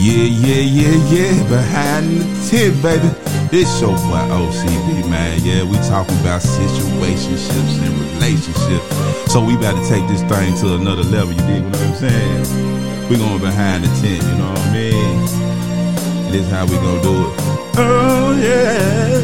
[0.00, 1.46] Yeah, yeah, yeah, yeah.
[1.46, 3.06] Behind the tip, baby.
[3.50, 5.40] This your boy OCB, man.
[5.42, 9.30] Yeah, we talking about situationships and relationships.
[9.30, 11.34] So we about to take this thing to another level.
[11.34, 13.10] You dig what I'm saying?
[13.10, 16.32] We going behind the tint, you know what I mean?
[16.32, 17.34] This how we gonna do it.
[17.76, 19.20] Oh yeah,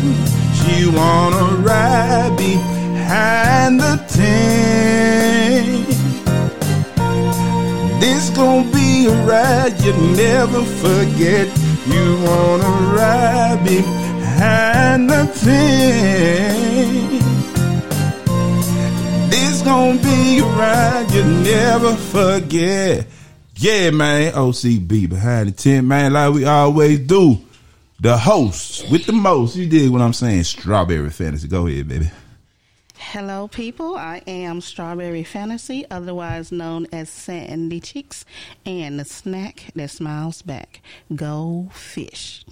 [0.53, 5.96] she wanna ride behind the tint.
[8.01, 11.49] This gonna be a ride you never forget.
[11.87, 17.23] You wanna ride behind the tint.
[19.31, 23.07] This gonna be a ride you never forget.
[23.57, 27.39] Yeah, man, OCB behind the tint, man, like we always do.
[27.99, 29.57] The host with the most.
[29.57, 30.45] You did what I'm saying.
[30.45, 31.49] Strawberry Fantasy.
[31.49, 32.11] Go ahead, baby.
[33.11, 33.95] Hello, people.
[33.95, 38.25] I am Strawberry Fantasy, otherwise known as Sandy Cheeks,
[38.67, 40.81] and the snack that smiles back.
[41.15, 42.45] Go fish.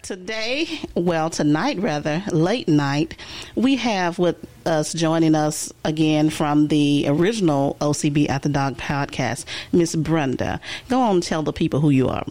[0.00, 3.18] Today, well, tonight rather, late night,
[3.54, 9.94] we have with us joining us again from the original OCB After Dark podcast, Miss
[9.94, 10.58] Brenda.
[10.88, 12.24] Go on and tell the people who you are.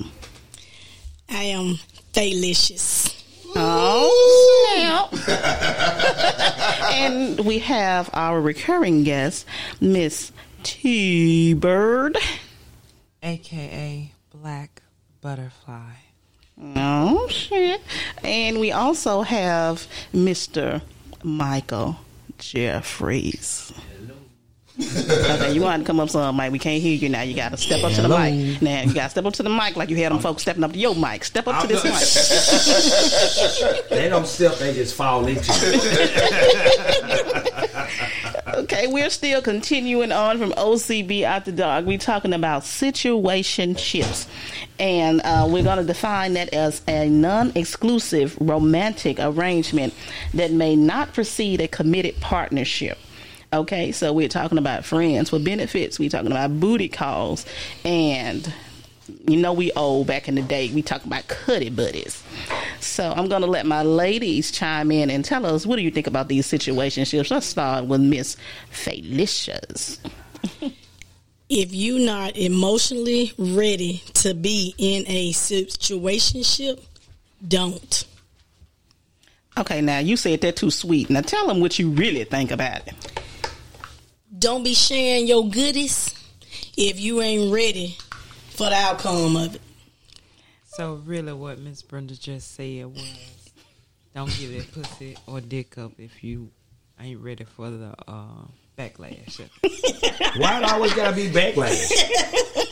[1.29, 1.75] I am
[2.11, 3.23] Delicious.
[3.55, 6.27] Oh, snap.
[6.91, 9.45] and we have our recurring guest,
[9.79, 10.31] Miss
[10.63, 12.17] T Bird.
[13.23, 14.81] aka Black
[15.21, 15.93] Butterfly.
[16.75, 17.81] Oh, shit.
[18.23, 20.81] And we also have Mr.
[21.23, 21.97] Michael
[22.37, 23.73] Jeffries.
[24.81, 26.51] Okay, you want to come up some, Mike?
[26.51, 27.21] We can't hear you now.
[27.21, 28.61] You got to step up to the mic.
[28.61, 30.63] Now you got to step up to the mic like you had them folks stepping
[30.63, 31.23] up to your mic.
[31.23, 31.93] Step up to this mic.
[33.91, 36.87] They don't step, they just fall into it.
[38.53, 41.85] Okay, we're still continuing on from OCB After Dark.
[41.85, 44.27] We're talking about situationships,
[44.79, 49.93] and uh, we're going to define that as a non-exclusive romantic arrangement
[50.33, 52.97] that may not precede a committed partnership.
[53.53, 55.99] Okay, so we're talking about friends with benefits.
[55.99, 57.45] We're talking about booty calls,
[57.83, 58.51] and
[59.27, 60.71] you know we old back in the day.
[60.73, 62.23] We talk about cuddy buddies.
[62.79, 65.91] So I'm going to let my ladies chime in and tell us what do you
[65.91, 67.29] think about these situationships.
[67.29, 68.37] Let's start with Miss
[68.69, 69.99] Felicia's.
[71.53, 76.81] If you're not emotionally ready to be in a situationship,
[77.45, 78.05] don't.
[79.57, 81.09] Okay, now you said that too sweet.
[81.09, 83.20] Now tell them what you really think about it.
[84.41, 86.15] Don't be sharing your goodies
[86.75, 87.95] if you ain't ready
[88.49, 89.61] for the outcome of it.
[90.65, 93.51] So really what Miss Brenda just said was
[94.15, 96.49] don't give that pussy or dick up if you
[96.99, 99.39] ain't ready for the uh, backlash.
[100.39, 101.91] Why it always gotta be backlash?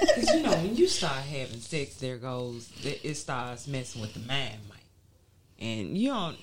[0.00, 4.14] Because you know, when you start having sex, there goes it it starts messing with
[4.14, 4.75] the mind, Mike.
[5.58, 6.36] And you don't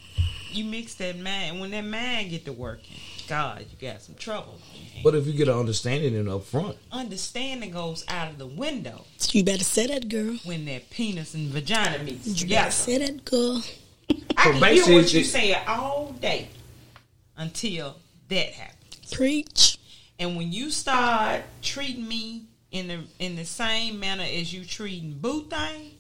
[0.51, 2.95] you mix that mind when that mind get to working,
[3.27, 4.59] God, you got some trouble.
[5.03, 9.05] But if you get an understanding in up front, Understanding goes out of the window
[9.31, 10.37] You better say that, girl.
[10.43, 12.61] when that penis and vagina meets You together.
[12.65, 13.63] better say that, girl.
[14.37, 16.49] I can hear what you say all day
[17.37, 17.95] until
[18.29, 19.11] that happens.
[19.11, 19.79] Preach.
[20.19, 25.13] And when you start treating me in the in the same manner as you treating
[25.13, 25.91] boo thing,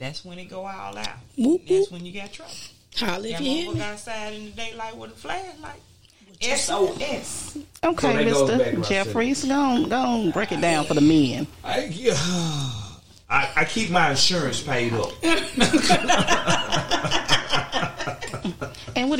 [0.00, 1.06] that's when it go all out.
[1.38, 1.92] Whoop, That's whoop.
[1.92, 2.52] when you got trouble.
[2.96, 3.80] Holla if That you hear motherfucker me.
[3.82, 5.80] outside in the daylight with a flashlight.
[6.42, 7.58] SOS.
[7.84, 8.88] Okay, that goes back to Mr.
[8.88, 11.46] Jeffries, go on, go on, break it down for the men.
[11.62, 12.14] I, yeah,
[13.30, 15.12] I, I keep my insurance paid up.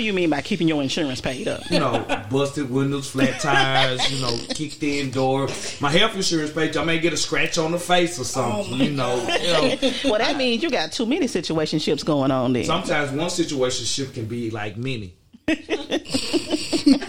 [0.00, 1.60] Do you mean by keeping your insurance paid up?
[1.70, 4.10] You know, busted windows, flat tires.
[4.10, 5.46] You know, kicked in door.
[5.78, 6.74] My health insurance paid.
[6.74, 8.78] I may get a scratch on the face or something.
[8.78, 9.92] you know, you know.
[10.04, 12.64] Well, that means you got too many situationships going on there.
[12.64, 15.16] Sometimes one situation can be like many.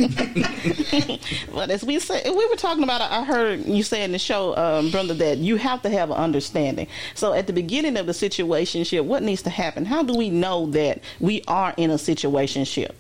[1.53, 3.01] But as we said, we were talking about.
[3.01, 6.17] I heard you say in the show, um, Brenda, that you have to have an
[6.17, 6.87] understanding.
[7.13, 9.85] So at the beginning of the situationship, what needs to happen?
[9.85, 12.91] How do we know that we are in a situationship?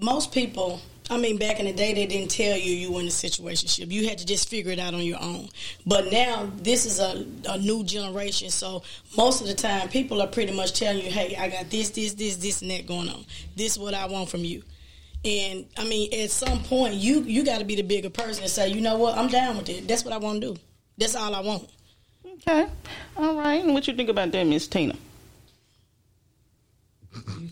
[0.00, 3.06] Most people, I mean, back in the day, they didn't tell you you were in
[3.06, 3.90] a situationship.
[3.90, 5.48] You had to just figure it out on your own.
[5.86, 8.50] But now, this is a, a new generation.
[8.50, 8.82] So
[9.16, 12.14] most of the time, people are pretty much telling you, hey, I got this, this,
[12.14, 13.24] this, this, and that going on.
[13.56, 14.62] This is what I want from you.
[15.24, 18.52] And I mean, at some point, you you got to be the bigger person and
[18.52, 19.88] say, you know what, I'm down with it.
[19.88, 20.60] That's what I want to do.
[20.98, 21.68] That's all I want.
[22.26, 22.68] Okay,
[23.16, 23.64] all right.
[23.64, 24.94] And what you think about that, Miss Tina?
[27.14, 27.48] You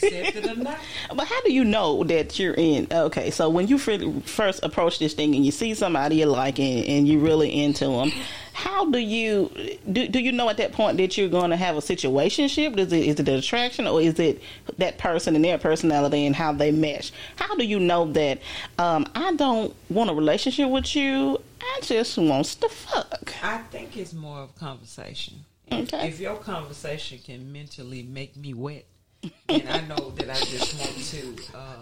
[0.00, 0.78] it or not.
[1.14, 2.86] But how do you know that you're in?
[2.90, 6.84] Okay, so when you first approach this thing and you see somebody you like and,
[6.84, 8.12] and you really into them,
[8.58, 9.50] how do you
[9.92, 10.08] do?
[10.08, 12.76] Do you know at that point that you're going to have a situationship?
[12.76, 14.42] Is it is it an attraction or is it
[14.78, 17.12] that person and their personality and how they mesh?
[17.36, 18.40] How do you know that
[18.76, 21.38] um, I don't want a relationship with you?
[21.60, 23.32] I just wants to fuck.
[23.44, 25.44] I think it's more of conversation.
[25.68, 26.08] If, Okay.
[26.08, 28.86] if your conversation can mentally make me wet,
[29.22, 31.56] then I know that I just want to.
[31.56, 31.76] Uh,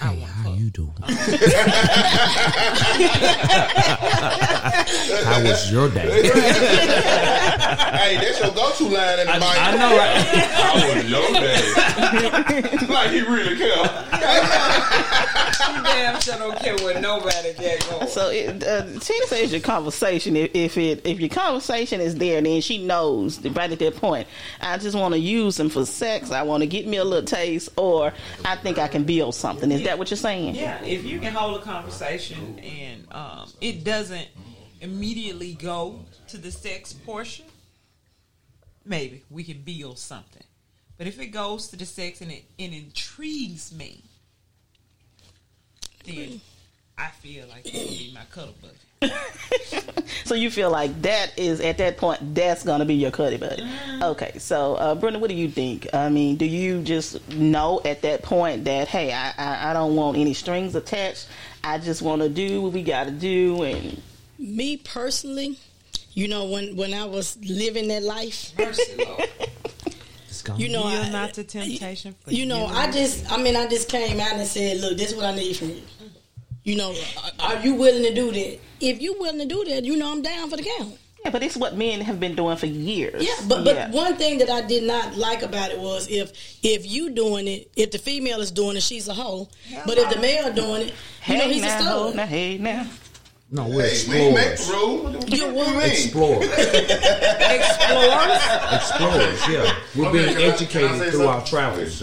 [0.00, 0.58] I want How fuck.
[0.58, 0.92] you doing?
[5.24, 6.30] How was your day?
[6.32, 9.56] hey, that's your go-to line in the I, mic.
[9.56, 10.18] I know, right?
[10.50, 12.86] How was your day?
[12.92, 13.84] like he really care.
[15.84, 18.08] Damn, sure don't care what nobody got going.
[18.08, 20.36] So it, uh, Tina says your conversation.
[20.36, 24.26] If, if it if your conversation is there, then she knows right at that point.
[24.60, 26.30] I just want to use them for sex.
[26.30, 28.12] I want to get me a little taste, or
[28.44, 29.70] I think I can build something.
[29.70, 30.54] Is that what you're saying?
[30.54, 34.28] Yeah, if you can hold a conversation and um, it doesn't
[34.80, 37.46] immediately go to the sex portion,
[38.84, 40.44] maybe we can build something.
[40.96, 44.02] But if it goes to the sex and it, it intrigues me,
[46.04, 46.40] then
[46.96, 49.12] I feel like it would be my cuddle buddy.
[50.24, 53.66] So you feel like that is at that point that's gonna be your cuddy buddy.
[54.02, 55.86] Okay, so uh, Brenda, what do you think?
[55.92, 59.96] I mean, do you just know at that point that hey, I I, I don't
[59.96, 61.28] want any strings attached.
[61.62, 64.00] I just want to do what we got to do, and
[64.38, 65.58] Me personally,
[66.14, 69.28] you know, when when I was living that life, Mercy, Lord.
[70.34, 72.16] It's gonna you know, Yield I, not to temptation.
[72.24, 75.12] For you know, I just, I mean, I just came out and said, look, this
[75.12, 75.82] is what I need from you.
[76.64, 76.94] You know,
[77.40, 78.58] are, are you willing to do that?
[78.80, 80.98] If you willing to do that, you know, I'm down for the count.
[81.24, 83.22] yeah, but it's what men have been doing for years.
[83.22, 83.90] Yeah, but but Yeah.
[83.90, 86.32] one thing that I did not like about it was if
[86.62, 89.48] if you doing it, if the female is doing it, she's a hoe.
[89.86, 90.94] But if the male doing it,
[91.26, 92.16] you know, he's now, a ho, stud.
[92.16, 92.86] now, hey now.
[93.50, 94.70] No, we're Hey, we make the explorers.
[94.88, 94.98] rule.
[95.12, 95.68] What the You're what?
[95.76, 95.82] mean?
[95.82, 96.48] Explorers.
[97.58, 98.42] explorers.
[98.72, 99.76] Explorers, yeah.
[99.94, 101.50] We're being Okay, I- I educated through our something?
[101.50, 102.02] travels.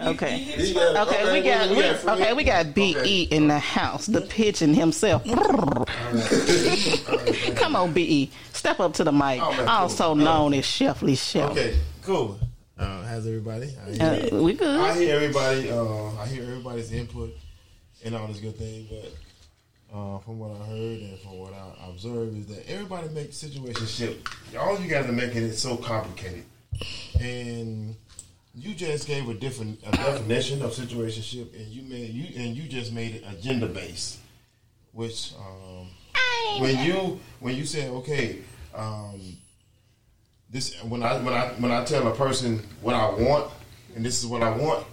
[0.00, 0.54] Okay.
[0.96, 5.24] Okay, we got, we, okay, we got Be in the house, the pigeon himself.
[7.56, 9.40] Come on, Be, step up to the mic.
[9.40, 9.68] Man, cool.
[9.68, 11.50] also known as Chefly Chef.
[11.50, 12.38] Okay, cool.
[12.78, 13.74] Uh, how's everybody?
[13.84, 15.70] I hear, Uh, we I hear everybody.
[15.70, 17.36] Uh, I hear everybody's input
[18.04, 21.88] and all this good thing, but uh, from what I heard and from what I
[21.88, 24.18] observed is that everybody makes situationship.
[24.56, 26.44] All you guys are making it so complicated,
[27.20, 27.96] and
[28.58, 32.68] you just gave a different a definition of situationship, and you made you and you
[32.68, 34.18] just made it agenda based,
[34.92, 35.88] which um,
[36.60, 38.38] when you when you said okay.
[38.74, 39.38] Um,
[40.50, 43.50] this when I when I when I tell a person what I want
[43.94, 44.86] and this is what I want,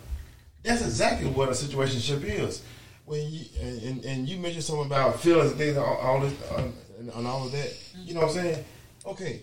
[0.63, 2.63] that's exactly what a situationship is.
[3.05, 6.63] When you and, and, you mentioned something about feelings and things, all, all this uh,
[6.99, 8.65] and, and all of that, you know what I'm saying?
[9.05, 9.41] Okay,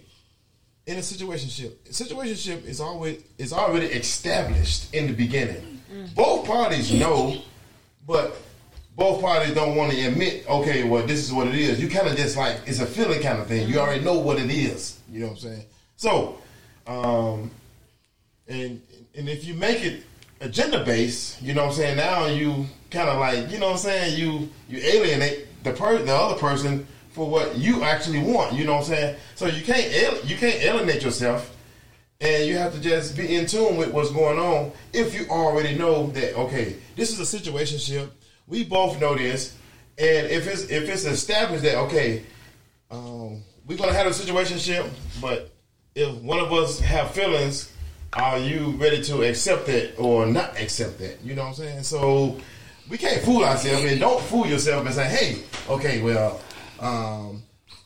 [0.87, 5.81] in a situationship, situationship is always is already established in the beginning.
[6.15, 7.37] Both parties know,
[8.07, 8.37] but
[8.97, 11.81] both parties don't want to admit, okay, well, this is what it is.
[11.81, 13.69] You kind of just like it's a feeling kind of thing.
[13.69, 14.99] You already know what it is.
[15.11, 15.65] You know what I'm saying?
[15.97, 16.39] So,
[16.87, 17.51] um,
[18.49, 18.83] and
[19.15, 20.03] and if you make it
[20.41, 21.97] agenda based, you know what I'm saying.
[21.97, 24.19] Now you kind of like, you know what I'm saying.
[24.19, 28.55] You you alienate the per the other person for what you actually want.
[28.55, 29.17] You know what I'm saying.
[29.35, 31.55] So you can't you can't alienate yourself
[32.23, 35.77] and you have to just be in tune with what's going on if you already
[35.77, 38.09] know that okay this is a situationship
[38.47, 39.57] we both know this
[39.99, 42.23] and if it's if it's established that okay
[42.91, 44.89] um, we're gonna have a situationship
[45.21, 45.51] but
[45.95, 47.73] if one of us have feelings
[48.13, 51.83] are you ready to accept that or not accept that you know what i'm saying
[51.83, 52.39] so
[52.89, 56.41] we can't fool ourselves and don't fool yourself and say hey okay well
[56.83, 57.43] um,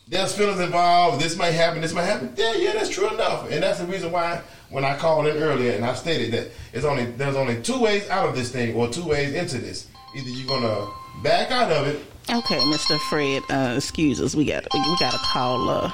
[0.08, 1.22] there's feelings involved.
[1.22, 1.80] This might happen.
[1.80, 2.32] This might happen.
[2.36, 5.72] Yeah, yeah, that's true enough, and that's the reason why when I called in earlier
[5.72, 8.88] and I stated that it's only there's only two ways out of this thing or
[8.88, 9.88] two ways into this.
[10.16, 10.90] Either you're gonna
[11.22, 12.04] back out of it.
[12.30, 12.98] Okay, Mr.
[13.08, 14.34] Fred, uh, excuse us.
[14.34, 15.92] We got we got a caller.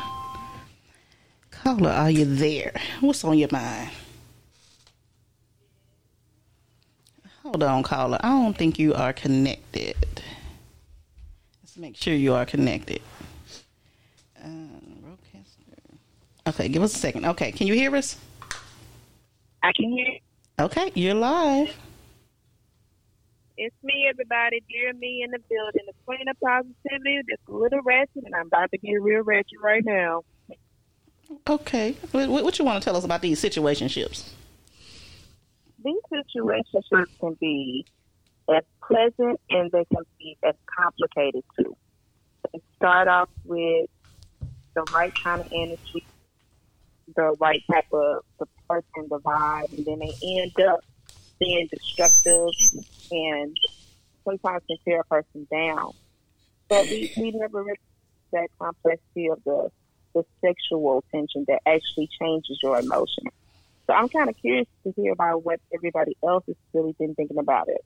[1.50, 2.72] Caller, are you there?
[3.00, 3.90] What's on your mind?
[7.42, 8.18] Hold on, caller.
[8.22, 9.96] I don't think you are connected.
[11.72, 13.00] Let's make sure you are connected.
[14.44, 15.62] Um, broadcaster.
[16.46, 17.24] Okay, give us a second.
[17.24, 18.18] Okay, can you hear us?
[19.62, 20.18] I can hear.
[20.60, 21.74] Okay, you're live.
[23.56, 24.62] It's me, everybody.
[24.68, 25.80] Dear me in the building.
[25.86, 27.22] The queen of positivity.
[27.26, 30.24] Just a little ratchet, and I'm about to get real ratchet right now.
[31.48, 34.28] Okay, what, what you want to tell us about these situationships?
[35.82, 37.86] These situationships can be
[38.92, 41.76] pleasant and they can be as complicated too.
[42.52, 43.88] They start off with
[44.74, 46.06] the right kind of energy,
[47.14, 50.80] the right type of the person, the vibe, and then they end up
[51.40, 52.48] being destructive
[53.10, 53.56] and
[54.24, 55.92] sometimes can tear a person down.
[56.68, 57.78] But we, we never really
[58.32, 59.68] that complexity of the
[60.14, 63.24] the sexual tension that actually changes your emotion.
[63.86, 67.38] So I'm kind of curious to hear about what everybody else has really been thinking
[67.38, 67.80] about it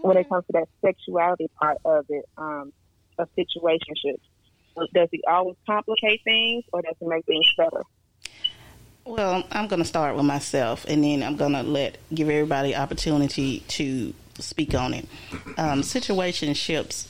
[0.00, 2.72] when it comes to that sexuality part of it, um,
[3.18, 4.20] of situationships.
[4.94, 7.82] Does it always complicate things, or does it make things better?
[9.04, 12.74] Well, I'm going to start with myself, and then I'm going to let give everybody
[12.74, 15.08] opportunity to speak on it.
[15.58, 17.08] Um, situationships.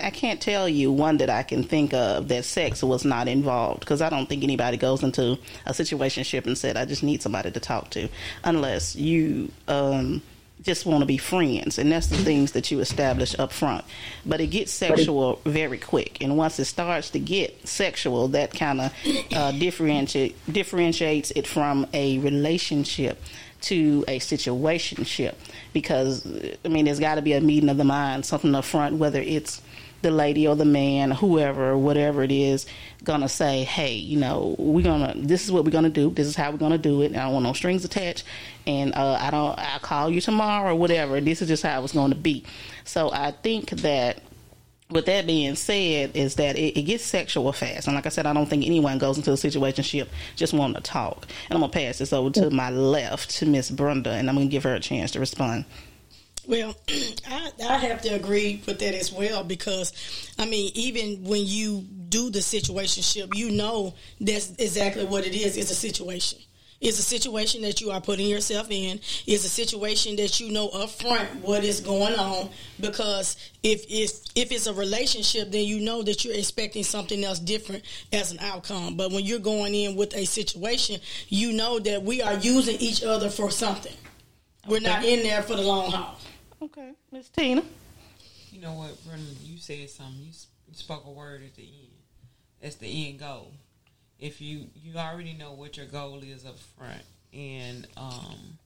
[0.00, 3.80] I can't tell you one that I can think of that sex was not involved
[3.80, 7.50] because I don't think anybody goes into a situationship and said, "I just need somebody
[7.50, 8.08] to talk to,"
[8.44, 10.22] unless you um,
[10.62, 13.84] just want to be friends, and that's the things that you establish up front.
[14.26, 18.80] But it gets sexual very quick, and once it starts to get sexual, that kind
[18.80, 18.92] of
[19.32, 23.22] uh, differentiate differentiates it from a relationship
[23.60, 25.34] to a situationship
[25.72, 26.26] because
[26.64, 29.20] I mean there's got to be a meeting of the mind, something up front, whether
[29.20, 29.60] it's
[30.02, 32.66] the lady or the man, whoever, whatever it is,
[33.04, 36.10] gonna say, hey, you know, we're gonna, this is what we're gonna do.
[36.10, 37.06] This is how we're gonna do it.
[37.06, 38.24] And I don't want no strings attached.
[38.66, 41.20] And uh, I don't, I'll call you tomorrow or whatever.
[41.20, 42.44] This is just how it's going to be.
[42.84, 44.22] So I think that
[44.90, 48.24] with that being said, is that it, it, gets sexual fast, and like I said,
[48.24, 51.26] I don't think anyone goes into a situationship just wanting to talk.
[51.48, 54.46] And I'm gonna pass this over to my left to Miss Brenda, and I'm gonna
[54.46, 55.66] give her a chance to respond.
[56.48, 56.74] Well,
[57.28, 59.92] I, I have to agree with that as well because,
[60.38, 65.58] I mean, even when you do the situationship, you know that's exactly what it is.
[65.58, 66.38] It's a situation.
[66.80, 68.98] It's a situation that you are putting yourself in.
[69.26, 72.48] It's a situation that you know up front what is going on
[72.80, 77.40] because if if if it's a relationship, then you know that you're expecting something else
[77.40, 78.96] different as an outcome.
[78.96, 83.02] But when you're going in with a situation, you know that we are using each
[83.02, 83.96] other for something.
[84.68, 86.18] We're not in there for the long haul.
[86.60, 87.62] Okay, Miss Tina.
[88.50, 89.36] You know what, Brendan?
[89.42, 90.20] You said something.
[90.20, 90.32] You,
[90.72, 91.92] spoke a word at the end.
[92.60, 93.52] That's the end goal.
[94.18, 98.58] If you you already know what your goal is up front, and um,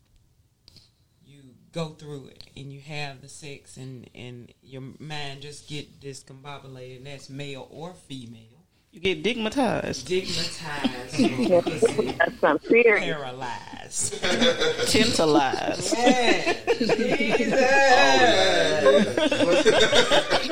[1.26, 6.00] you go through it, and you have the sex, and and your mind just get
[6.00, 8.61] discombobulated, and that's male or female.
[8.92, 10.04] You get digmatized.
[10.04, 13.00] Digmatized, pussy, That's some serious.
[13.16, 14.22] paralyzed.
[14.92, 15.94] Tantalized.
[15.94, 17.60] Man, oh, Jesus.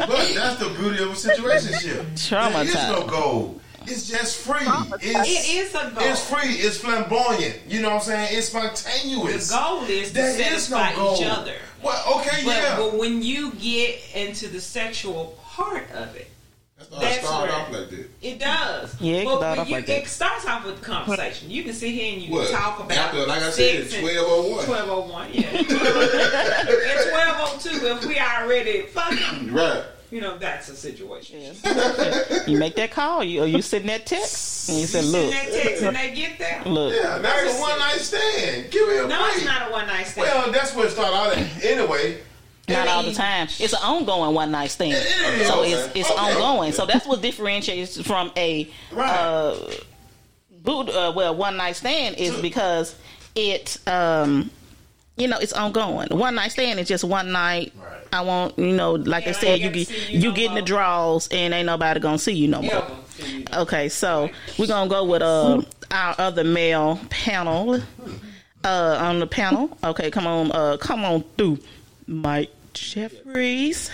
[0.07, 2.31] but that's the beauty of a situationship.
[2.31, 3.61] There is no goal.
[3.83, 4.57] It's just free.
[4.63, 6.05] It It's, is a goal.
[6.09, 6.51] it's free.
[6.55, 7.61] It's flamboyant.
[7.69, 8.29] You know what I'm saying?
[8.39, 9.35] It's spontaneous.
[9.35, 9.51] The spontaneous.
[9.51, 11.17] goal is to There is no goal.
[11.17, 11.55] each other.
[11.83, 12.77] Well, okay, But, yeah.
[12.79, 16.29] but when you get into the sexual part of it,
[16.93, 18.09] Uh, that's not That's start where- off like that.
[18.23, 19.01] it does.
[19.01, 19.99] Yeah, it but start off you, like that.
[20.03, 21.51] it starts off with the conversation.
[21.51, 22.49] You can sit here and you What?
[22.49, 24.67] can talk about After, like I said, sex and- 1201.
[24.67, 25.49] 1201, yeah.
[25.55, 29.85] and 1202, if we already fucking, Right.
[30.11, 31.41] you know, that's a situation.
[32.49, 35.33] You make that call, you or you send that text, and you say, You "Look,
[35.33, 36.63] send that text and they get there.
[36.67, 38.71] look." yeah, that's a one night stand.
[38.71, 39.37] Give me a No, break.
[39.37, 40.27] it's not a one night stand.
[40.29, 41.65] Well, that's what it started out at.
[41.65, 42.19] Anyway.
[42.71, 43.49] Not all the time.
[43.59, 44.95] It's an ongoing one night stand.
[44.95, 45.47] is.
[45.47, 45.73] So Okay.
[45.73, 46.21] it's it's Okay.
[46.21, 46.73] ongoing.
[46.73, 49.11] So that's what differentiates from a Right.
[49.11, 49.57] uh,
[50.63, 50.89] boot.
[50.89, 52.95] Uh, well, one night stand is because
[53.35, 54.51] it um
[55.17, 56.09] you know it's ongoing.
[56.11, 57.73] One night stand is just one night.
[57.77, 57.97] Right.
[58.13, 60.47] I want you know, like I Yeah, I said, you get you you no get
[60.51, 62.73] in the draws and ain't nobody gonna see you no more.
[63.19, 63.45] You.
[63.55, 65.61] Okay, so we're gonna go with uh
[65.91, 67.81] our other male panel.
[68.65, 69.77] Uh on the panel.
[69.85, 71.59] Okay, come on, uh come on through.
[72.07, 73.91] Mike Jeffries,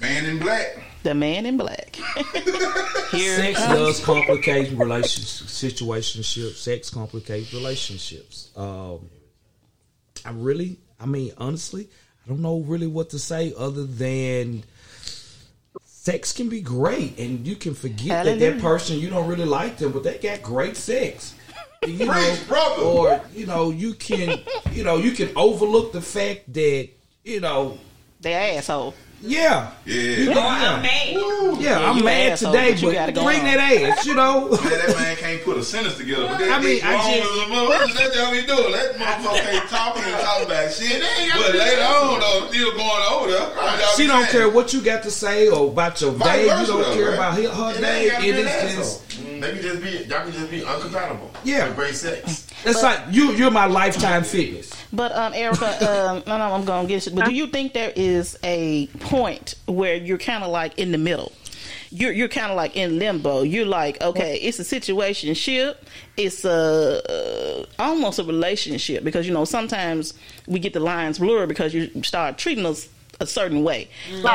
[0.00, 0.82] Man in black.
[1.02, 1.96] the man in black.
[3.10, 6.54] Here Sex does complicate relationships, situationships.
[6.56, 8.50] Sex complicates relationships.
[8.56, 9.08] Um,
[10.24, 11.88] I really, I mean, honestly,
[12.24, 14.64] I don't know really what to say other than
[15.84, 19.76] sex can be great, and you can forget that that person you don't really like
[19.76, 21.34] them, but they got great sex.
[21.86, 22.36] You know,
[22.82, 24.40] or you know, you can,
[24.72, 26.88] you know, you can overlook the fact that
[27.24, 27.78] you know,
[28.20, 28.94] They asshole.
[29.22, 29.94] yeah, Yeah.
[29.94, 30.82] You I'm yeah.
[30.82, 31.60] mad.
[31.60, 33.44] Yeah, I'm mad asshole, today, but you but gotta go bring on.
[33.46, 34.48] that ass, you know.
[34.62, 36.26] Yeah, that man can't put a sentence together.
[36.28, 38.72] But that, I mean, I I just- just, that's how we do it.
[38.72, 41.02] That motherfucker ain't talking and talking about shit.
[41.34, 43.48] But later on, though, still going over there.
[43.78, 46.60] Y'all She don't care what you got to say or about your Vice day.
[46.60, 47.14] You don't care right?
[47.14, 48.04] about her, her And day.
[48.04, 48.84] they gotta It be an is asshole.
[48.84, 49.09] just
[49.40, 51.30] They can just be y'all can just be uncompatible.
[51.44, 51.68] Yeah.
[51.68, 52.46] With great sex.
[52.64, 53.32] it's like you.
[53.32, 54.72] You're my lifetime fitness.
[54.92, 55.66] But um, Erica,
[56.10, 57.14] um, no, no, I'm gonna get it.
[57.14, 60.98] But do you think there is a point where you're kind of like in the
[60.98, 61.32] middle?
[61.90, 63.42] you're you're kind of like in limbo.
[63.42, 65.84] You're like, okay, it's a situation ship.
[66.16, 70.14] It's a uh, almost a relationship because you know sometimes
[70.46, 72.88] we get the lines blurred because you start treating us
[73.20, 73.88] a certain way,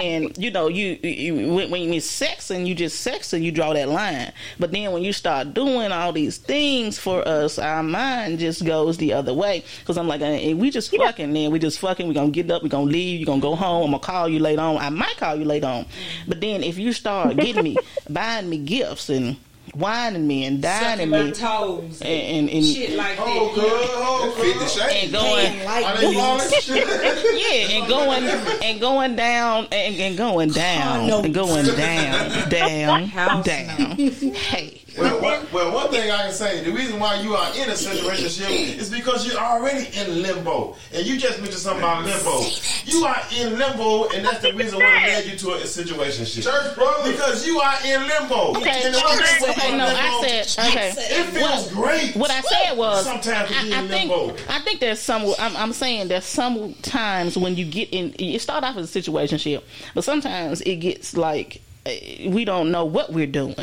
[0.04, 3.51] and you know you, you when, when you sex and you just sex and you
[3.51, 4.32] draw that line.
[4.60, 8.98] But then when you start doing all these things for us, our mind just goes
[8.98, 12.08] the other way because I'm like, uh, if we just fucking, then we just fucking.
[12.08, 13.86] We gonna get up, we gonna leave, you gonna go home.
[13.86, 14.77] I'm gonna call you later on.
[14.77, 15.86] I might call you later on,
[16.27, 17.77] but then if you start getting me,
[18.10, 19.38] buying me gifts and
[19.75, 23.48] whining me and dining Sucking my me toes and, and, and, and shit like Oh,
[23.48, 23.55] that.
[23.55, 23.89] good.
[23.94, 24.70] Oh, Fifty good.
[24.70, 25.03] Shades.
[25.03, 26.15] and going like Are they bills.
[26.15, 26.70] flawless?
[26.70, 28.24] yeah, and going
[28.63, 31.25] and going down and, and going down Condoms.
[31.25, 33.96] and going down, down, House down.
[33.98, 37.69] Hey, Well, one, well, one thing I can say, the reason why you are in
[37.69, 40.75] a situationship is because you're already in limbo.
[40.93, 42.41] And you just mentioned something about limbo.
[42.85, 46.43] You are in limbo, and that's the reason why it led you to a situationship.
[46.43, 47.11] Church brothers.
[47.11, 48.57] Because you are in limbo.
[48.57, 50.93] okay, And the reason okay, why no, limbo, I said okay.
[50.97, 52.15] It feels great.
[52.15, 54.35] What I said was, Sometimes I, I in think limbo.
[54.49, 55.25] I think there's some.
[55.39, 58.13] I'm, I'm saying there's some times when you get in.
[58.19, 63.13] You start off as a situationship, but sometimes it gets like we don't know what
[63.13, 63.56] we're doing.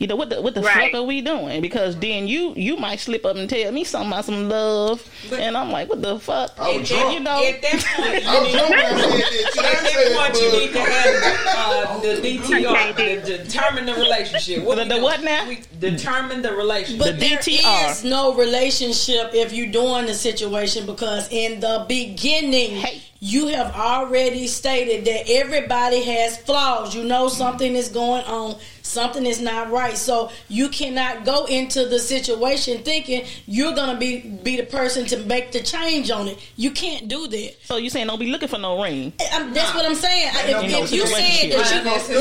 [0.00, 0.90] You know what the what the Right.
[0.92, 1.60] fuck are we doing?
[1.60, 5.38] Because then you you might slip up and tell me something about some love, But-
[5.40, 6.50] and I'm like, what the fuck?
[6.58, 7.14] I was drunk.
[7.14, 9.64] you know, At that point, I was you drunk need, when I said that shit.
[9.64, 11.14] I at that point, you need to have
[11.46, 12.96] uh, the DTR,
[13.26, 14.64] the determine the relationship.
[14.64, 15.46] What The- the what now?
[15.48, 16.98] We determine the relationship.
[16.98, 17.90] But The DTR.
[17.92, 23.02] is no relationship if you're doing the situation because in the beginning, Hey.
[23.22, 26.94] You have already stated that everybody has flaws.
[26.94, 29.94] You know something is going on, something is not right.
[29.96, 35.18] So you cannot go into the situation thinking you're gonna be be the person to
[35.24, 36.38] make the change on it.
[36.56, 37.56] You can't do that.
[37.64, 39.12] so you saying don't be looking for no ring?
[39.32, 40.30] I'm, that's what I'm saying.
[40.34, 42.16] I- If, no if you said that you listen,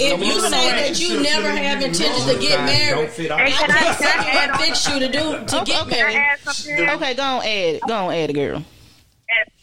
[0.00, 0.50] if you say
[0.90, 3.74] that you never have intentions to get married, Don't fit all I Hey, can I-
[3.78, 5.96] can't can I say add what fix you to do to Okay, get okay.
[6.02, 6.16] Married.
[6.16, 8.64] add something Okay, go on, add, go on, add, girl.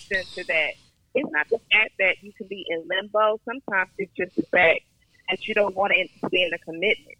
[0.09, 0.71] To that?
[1.15, 3.39] It's not the fact that you can be in limbo.
[3.45, 4.81] Sometimes it's just the fact
[5.29, 7.17] that you don't want to be in a commitment.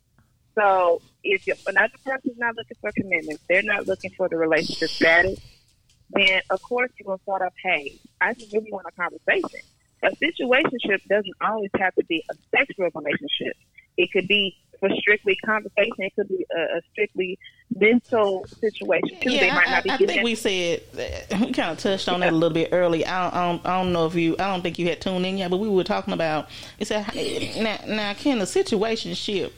[0.55, 4.89] So if you another person's not looking for commitment, they're not looking for the relationship
[4.89, 5.39] status,
[6.11, 9.61] then of course you're gonna start off, hey, I just really want a conversation.
[10.03, 13.55] A situationship doesn't always have to be a sexual relationship.
[13.97, 15.93] It could be for strictly conversation.
[15.97, 17.37] It could be a, a strictly
[17.75, 19.29] mental situation too.
[19.31, 20.81] they might I, not be I, think in- we said
[21.39, 23.05] we kind of touched on that a little bit early.
[23.05, 25.25] I don't, I don't, I don't know if you, I don't think you had tuned
[25.25, 26.49] in yet, but we were talking about.
[26.79, 27.05] It said
[27.61, 29.53] now, now, can the situation ship?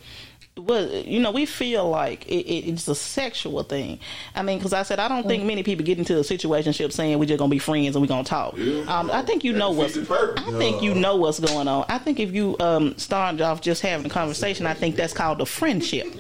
[0.58, 4.00] Was you know we feel like it, it, it's a sexual thing.
[4.36, 7.18] I mean, because I said I don't think many people get into a situationship saying
[7.18, 8.60] we're just gonna be friends and we're gonna talk.
[8.60, 9.94] Um, I think you know what's.
[9.94, 10.44] defeats the purpose.
[10.46, 11.86] I think you know what's going on.
[11.88, 15.40] I think if you um, start off just having a conversation, I think that's called
[15.40, 16.08] a friendship.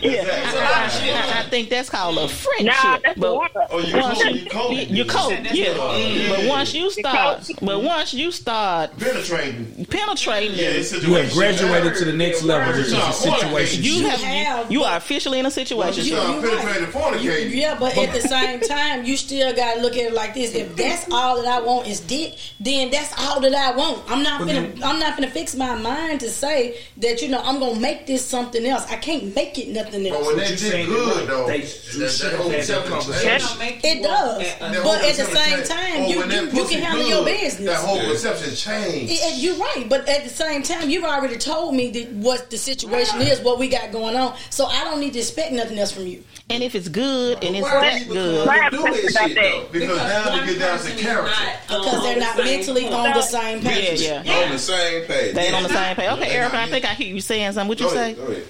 [0.00, 2.66] yeah, I, I, I think that's called a friendship.
[2.84, 3.48] Nah, that's but more.
[3.70, 5.32] Oh, you once cold, you, you cold.
[5.32, 6.28] you, you cold, yeah.
[6.28, 7.58] But once you start, cold.
[7.62, 9.84] but once you start Penetrating.
[9.86, 10.70] penetrating, Yeah,
[11.06, 13.82] You have graduated to the next level, which is a situation.
[13.82, 16.04] you You have, have, you, you are officially in a situation.
[16.04, 16.58] You start You right.
[16.64, 17.54] penetrating fornicating.
[17.54, 20.54] Yeah, but at the same time, you still gotta look at it like this.
[20.54, 24.02] If that's all that I want is dick, then that's all that I want.
[24.10, 27.58] I'm not gonna I'm not gonna fix my mind to say that you know I'm
[27.60, 28.86] gonna make this something else.
[28.90, 30.26] I can't make it nothing But else.
[30.26, 31.46] when that you dick saying good, though.
[31.46, 33.38] They- that- you that should whole had that conversation.
[33.48, 36.82] Don't make It does, want- that but at the same time, you you, you can
[36.82, 37.66] handle your business.
[37.66, 39.12] That whole perception changed.
[39.38, 43.20] You're right, but at the same time, you've already told me that what the situation
[43.22, 44.36] is, what we got going on.
[44.50, 46.22] So I don't need to expect nothing else from you.
[46.50, 49.68] and if it's good and it's Why that good, Why do questions that shit though?
[49.72, 51.32] Because now one we get down to person character.
[51.68, 52.94] Because they're not the mentally point.
[52.94, 54.00] on the same yeah, page.
[54.02, 55.34] yeah, On the same page.
[55.34, 56.10] they ain't on the same page.
[56.10, 56.40] Okay, Yeah.
[56.42, 57.68] Erica, I think I hear you saying something.
[57.68, 58.12] What you Go say?
[58.12, 58.44] ahead.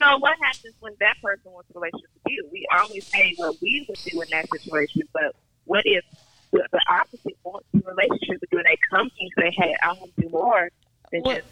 [0.00, 2.48] So what happens when that person wants a relationship with you?
[2.52, 6.04] We always say what we would do in that situation, but what if
[6.52, 9.62] the, the opposite wants a relationship with you and they come to you and say,
[9.62, 10.70] "Hey, I want to do more
[11.10, 11.46] than Well, just."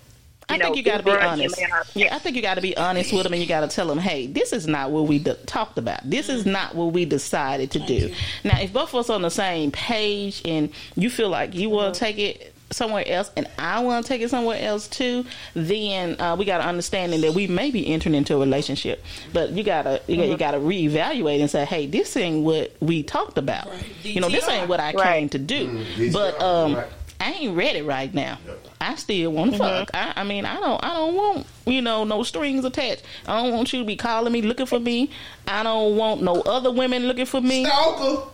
[0.48, 1.59] I know, think you got to be honest.
[1.59, 3.48] lay on our- Yeah, I think you got to be honest with them, and you
[3.48, 6.09] got to tell them, "Hey, this is not what we d- talked about.
[6.09, 8.12] This is not what we decided to do."
[8.44, 11.94] Now, if both of us on the same page, and you feel like you want
[11.94, 16.20] to take it somewhere else, and I want to take it somewhere else too, then
[16.20, 19.04] uh, we got to understanding that we may be entering into a relationship.
[19.32, 23.02] But you gotta you, got- you gotta reevaluate and say, "Hey, this ain't what we
[23.02, 23.68] talked about.
[23.68, 23.85] Right.
[24.04, 25.12] You know, this ain't what I Right.
[25.18, 26.76] came to do." DTR, But um.
[26.76, 26.87] right.
[27.18, 28.38] I ain't ready right now.
[28.81, 29.91] I still want to fuck.
[29.95, 30.85] I, I mean, I don't.
[30.85, 33.03] I don't want you know no strings attached.
[33.27, 35.11] I don't want you to be calling me looking for me.
[35.49, 37.65] I don't want no other women looking for me.
[37.65, 38.31] Stalker.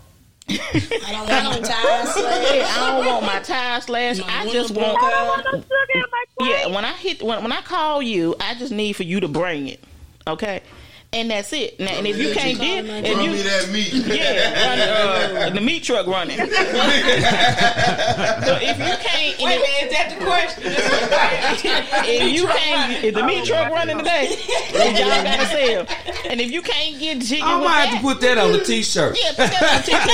[0.49, 2.79] I don't want no tires slashed.
[2.79, 4.21] I don't want my tires slashed.
[4.27, 5.15] My I just broke want.
[5.15, 5.45] out.
[5.45, 6.51] No my plate.
[6.51, 9.29] Yeah, when I hit when when I call you, I just need for you to
[9.29, 9.83] bring it.
[10.27, 10.63] Okay,
[11.15, 11.79] and that's it.
[11.79, 13.93] Now, and if you can't get, if Run you me that meat.
[14.07, 14.81] yeah, run,
[15.37, 16.39] uh, the meat truck running.
[16.39, 16.55] so if
[18.79, 20.63] you can't, Wait if, minute, is that the question?
[22.09, 24.35] if you can't, if the meat truck running today,
[24.73, 25.87] then y'all gotta sell.
[26.31, 28.53] And if you can't get jiggy I with might that, have to put that on
[28.53, 29.19] the t-shirt.
[29.23, 30.09] yeah, put that on the t-shirt.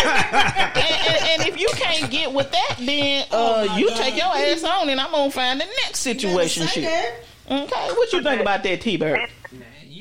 [0.76, 3.98] and, and, and if you can't get with that, then uh, my you God.
[3.98, 6.66] take your ass on, and I'm gonna find the next situation.
[6.66, 7.24] Say shit.
[7.50, 9.26] Okay, what you think about that, T-Bird?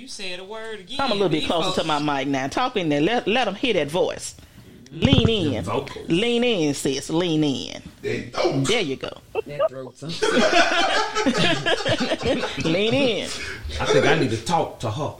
[0.08, 1.02] Nah, you said a word again.
[1.02, 2.48] I'm a little bit These closer to my mic now.
[2.48, 3.02] Talk in there.
[3.02, 4.36] Let let them hear that voice.
[4.90, 5.66] Lean in.
[6.08, 7.10] Lean in, sis.
[7.10, 7.82] Lean in.
[8.02, 8.32] They.
[8.64, 9.10] There you go.
[9.48, 10.30] That throat something.
[12.72, 13.26] Lean in.
[13.80, 15.16] I think I need to talk to her.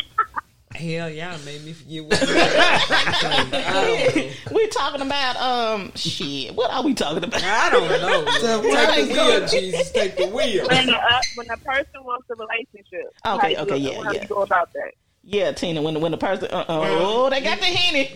[0.80, 6.54] Hell, y'all made me forget what I We're talking about um shit.
[6.54, 7.42] What are we talking about?
[7.42, 8.24] I don't know.
[8.32, 9.92] Take the wheel, Jesus.
[9.92, 10.66] Take the wheel.
[10.68, 13.12] when the uh, when a person wants a relationship.
[13.22, 14.22] how Okay, you okay, go- yeah, how yeah.
[14.22, 14.92] you go about that?
[15.32, 15.80] Yeah, Tina.
[15.80, 18.10] When when the person uh, uh oh they got the henny.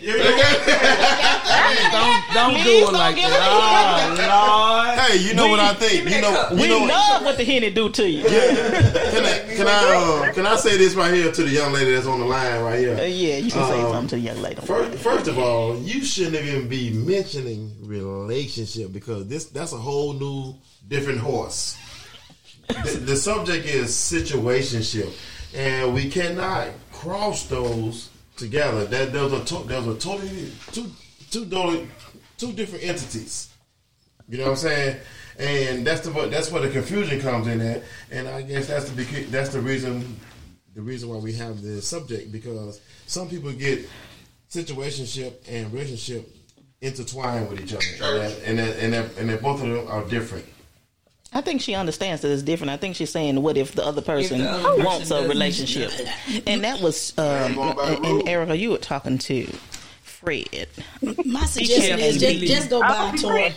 [1.93, 3.39] Don't don't do it like that.
[3.41, 4.99] Oh Lord.
[4.99, 6.11] Hey, you know what I think?
[6.11, 6.85] You know, We you know.
[6.87, 8.25] love what the henny do to you.
[8.25, 8.91] Yeah.
[9.13, 11.93] Can I can I uh, can I say this right here to the young lady
[11.93, 13.07] that's on the line right Uh, here?
[13.07, 14.61] yeah, you can say Um, something to the young lady.
[14.63, 20.15] First, first of all, you shouldn't even be mentioning relationship because this that's a whole
[20.15, 20.57] new
[20.89, 21.77] different horse.
[22.67, 25.13] The, the subject is situationship,
[25.55, 26.69] and we cannot
[27.05, 28.87] cross those together.
[28.87, 30.91] That those are to, those are totally two
[32.39, 33.51] two different entities.
[34.29, 35.01] You know what I'm saying?
[35.39, 37.83] And that's the that's where the confusion comes in at.
[38.11, 40.19] And I guess that's the that's the reason
[40.75, 43.89] the reason why we have this subject because some people get
[44.51, 46.29] situationship and relationship
[46.81, 49.89] intertwined with each other, and that, and that, and, that, and that both of them
[49.89, 50.45] are different.
[51.35, 52.71] I think she understands that it's different.
[52.71, 55.91] I think she's saying, "What if the other person the other person wants a relationship?"
[56.47, 58.29] And that was, um, going by the and.
[58.29, 59.47] Erica, you were talking to
[60.03, 60.69] Fred.
[61.25, 63.55] My suggestion is just, just go buy a toy.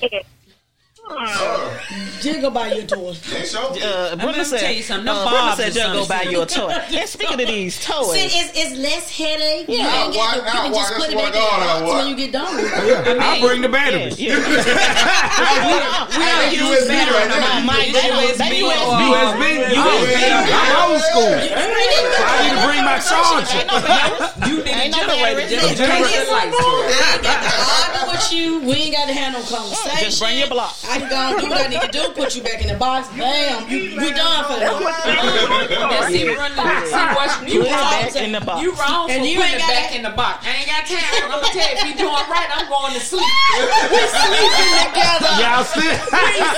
[2.21, 3.15] Just go buy your toy.
[3.15, 5.07] Uh, Brenda let me said, tell you something.
[5.07, 6.17] uh, Them Brenda said, is "Just go something.
[6.17, 9.69] buy your toy." And speaking of these See, toys, it's, it's less headache.
[9.69, 10.03] You, Yeah.
[10.05, 12.15] ain't Why to, you can just put it back in God, the box when you
[12.17, 13.19] get done with it.
[13.19, 14.19] I'll bring the batteries.
[14.19, 14.35] yeah.
[16.17, 17.53] We don't USB right no there.
[17.55, 17.63] more.
[17.63, 19.01] Mike, It's they don't- they USB USB.
[19.07, 20.27] USB.
[20.27, 21.31] I'm old school.
[21.31, 23.63] I need to bring my charger.
[23.63, 24.47] Ain't no batteries.
[24.47, 25.51] You need Ain't a no generator batteries.
[25.51, 27.23] just to turn the lights I on.
[27.23, 27.51] got to
[27.95, 28.47] argue with you.
[28.67, 29.97] We ain't got to have no conversation.
[30.03, 30.75] Just bring your block.
[30.87, 32.03] I can go and do what I need to do.
[32.13, 33.07] Put you back in the box.
[33.17, 33.69] Bam.
[33.69, 35.69] You, we done for the night.
[35.69, 36.37] That's it.
[36.37, 37.91] Run the see what you Put it wrong.
[37.91, 38.61] back in the box.
[38.61, 40.45] You wrong for And you putting ain't it gotta- back in the box.
[40.45, 41.03] I ain't got time.
[41.27, 43.23] I'm gonna tell you if you doing right, I'm going to sleep.
[43.23, 45.31] We sleeping together.
[45.41, 45.81] Y'all see?
[45.81, 45.93] We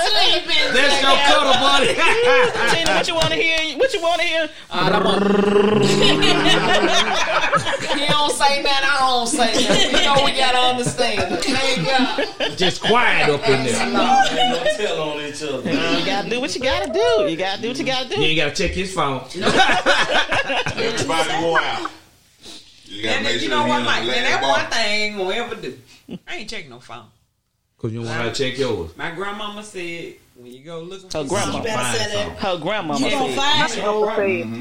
[0.08, 1.28] sleeping That's your together.
[1.28, 1.92] cuddle buddy.
[2.74, 3.58] Tina, what you want to hear?
[3.78, 4.48] What you want to hear?
[8.00, 8.88] He don't say nothing.
[8.88, 9.90] I don't say nothing.
[9.96, 11.34] You know we gotta understand.
[11.34, 11.44] it.
[11.44, 12.58] Thank God.
[12.58, 13.86] Just quiet up in there.
[13.92, 15.70] no tell on each other.
[15.70, 17.30] You gotta do what you gotta do.
[17.30, 18.20] You gotta do what you gotta do.
[18.20, 19.22] You ain't gotta check his phone.
[20.76, 21.90] Everybody wore out.
[22.84, 24.00] You gotta And make then, you sure know he what, on Mike?
[24.02, 24.50] the Man, that bar.
[24.50, 25.78] one thing I ain't gonna ever do.
[26.26, 27.04] I ain't checking no phone.
[27.78, 28.90] Cause you want to check yours.
[28.96, 31.56] My grandmama said when you go looking Her grandma.
[31.58, 32.28] You better say.
[32.38, 32.96] Her grandma.
[32.96, 33.74] You gonna find it.
[33.74, 33.80] See.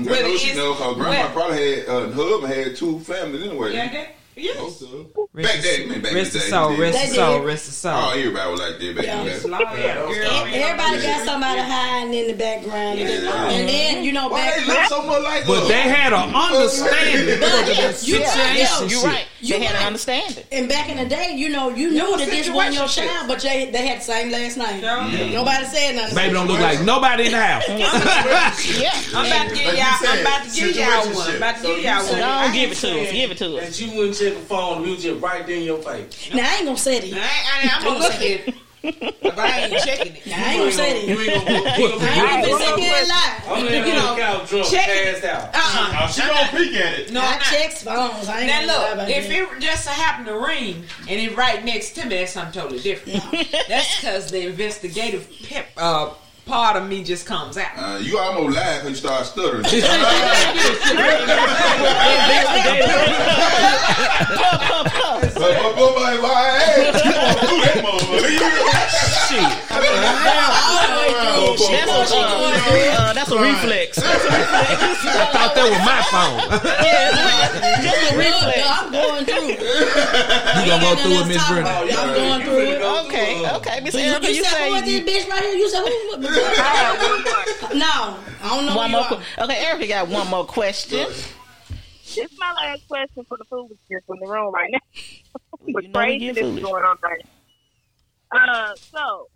[0.10, 2.76] Whether I know she it's- know 'cause grandma whether- probably had uh, her husband had
[2.76, 3.74] two families anyway.
[3.74, 4.58] Yeah, that, yes.
[4.58, 5.08] Most of them.
[5.34, 6.80] Rest Back then, man, back Rest in his the soul, day.
[6.82, 7.46] rest They soul, did.
[7.46, 7.94] rest his soul.
[7.96, 9.24] Oh, everybody was like that back Yeah.
[9.24, 9.50] then.
[9.80, 13.00] Yeah, Everybody got somebody hiding in the background.
[13.00, 15.68] And then, you know, Why back they look so much like But us?
[15.68, 18.90] they had an understanding But of the you- Yeah, situation.
[18.90, 19.26] you're right.
[19.42, 19.82] You They had right.
[19.82, 20.44] an understanding.
[20.52, 23.40] And back in the day, you know, you knew that this wasn't your child, but
[23.40, 24.82] they, they had the same last name.
[25.34, 26.16] Nobody said nothing.
[26.16, 27.64] Baby don't look like nobody in the house.
[27.70, 28.92] Yeah.
[29.16, 29.98] I'm about to give Like you y'all.
[30.00, 31.14] said, I'm about to give y'all one.
[31.14, 31.38] situationship.
[31.38, 32.20] About to give you y'all one.
[32.20, 33.12] Don't give it to us.
[33.12, 33.78] Give it to us.
[33.78, 36.34] That you wouldn't check the phone, we was right there in your face.
[36.34, 37.04] Now, I ain't gonna say it.
[37.06, 38.56] I ain't, I I'm gonna look at it,
[39.22, 40.22] but I ain't checking it.
[40.28, 41.28] I ain't gonna say You it.
[41.30, 43.44] ain't gonna, you ain't gonna I ain't be gonna sit here and lie.
[43.48, 45.22] I'm laying You on know, the couch drunk, check it.
[45.22, 45.56] passed out.
[45.56, 46.00] Uh-uh.
[46.02, 47.12] Oh, she gonna peek at it.
[47.12, 48.28] No, I I'm checks phones.
[48.30, 52.04] I ain't Now look, if it just happened to ring and it right next to
[52.06, 53.22] me, that's something totally different.
[53.68, 56.14] that's because the investigative pep, uh,
[56.50, 57.72] part of me just comes out.
[57.78, 59.64] Uh, you almost laugh when you start stuttering.
[65.40, 68.28] My ass, you that, motherfucker.
[69.30, 69.48] Shit.
[71.70, 73.98] That's a, uh, that's a reflex.
[73.98, 75.06] That's a reflex.
[75.06, 76.44] I thought that was my phone.
[76.84, 78.60] yeah, just a reflex.
[78.68, 79.56] I'm going through.
[79.56, 81.70] You gonna go through it, Miss Brenda?
[81.72, 82.82] I'm going through it.
[83.08, 85.56] Okay, okay, Miss You, Erica, you you said who this bitch right here?
[85.56, 86.18] You said who?
[87.80, 88.76] no, I don't know.
[88.76, 89.02] one more.
[89.02, 89.44] you que- are.
[89.46, 91.08] Okay, Erica got one more question.
[91.08, 94.80] This is my last question for the foolishness in the room right now.
[95.68, 97.30] Know craziness going on right now.
[98.32, 99.28] Uh, so,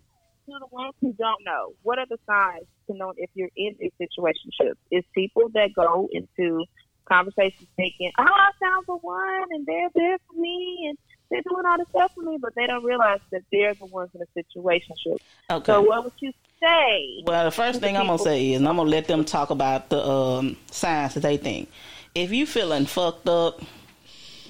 [0.46, 3.76] to the ones who don't know, what are the signs to know if you're in
[3.80, 4.74] a situationship?
[4.90, 6.64] It's people that go into
[7.06, 10.98] conversations thinking, oh, I found the one and they're there for me and
[11.30, 14.10] they're doing all this stuff for me, but they don't realize that they're the ones
[14.14, 15.18] in a situationship.
[15.50, 15.72] Okay.
[15.72, 17.22] So, what would you say?
[17.24, 20.06] Well, the first thing I'm gonna say is I'm gonna let them talk about the
[20.06, 21.70] um, signs that they think.
[22.14, 23.60] If you feeling fucked up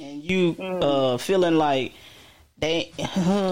[0.01, 1.93] and you uh, feeling like
[2.59, 2.93] they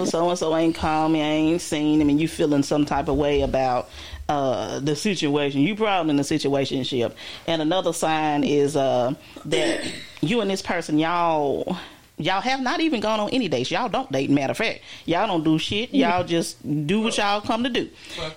[0.05, 3.07] so and so ain't called me, I ain't seen him, and you feeling some type
[3.07, 3.89] of way about
[4.29, 7.13] uh, the situation, you probably in a situationship.
[7.47, 9.13] And another sign is uh,
[9.45, 9.85] that
[10.21, 11.77] you and this person, y'all.
[12.17, 13.71] Y'all have not even gone on any dates.
[13.71, 14.29] Y'all don't date.
[14.29, 15.91] Matter of fact, y'all don't do shit.
[15.95, 17.89] Y'all just do what y'all come to do.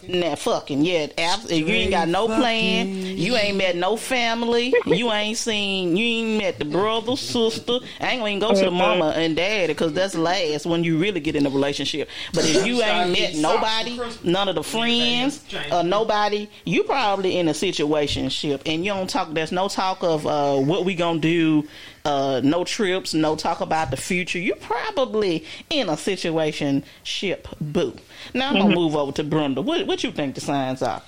[0.08, 1.08] Nah, fucking yeah.
[1.18, 2.88] Abs- you ain't got no plan.
[2.88, 4.72] You ain't met no family.
[4.86, 5.94] You ain't seen.
[5.94, 7.78] You ain't met the brother, sister.
[8.00, 10.98] I ain't gonna even go to the mama and daddy because that's last when you
[10.98, 12.08] really get in a relationship.
[12.32, 17.48] But if you ain't met nobody, none of the friends, uh, nobody, you probably in
[17.48, 19.34] a situationship and you don't talk.
[19.34, 21.68] There's no talk of uh, what we gonna do.
[22.06, 24.38] Uh, no trips, no talk about the future.
[24.38, 27.96] you're probably in a situation ship boo.
[28.32, 29.60] Now I'm gonna move over to Brenda.
[29.60, 31.02] What what you think the signs are?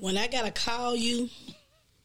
[0.00, 1.28] When I gotta call you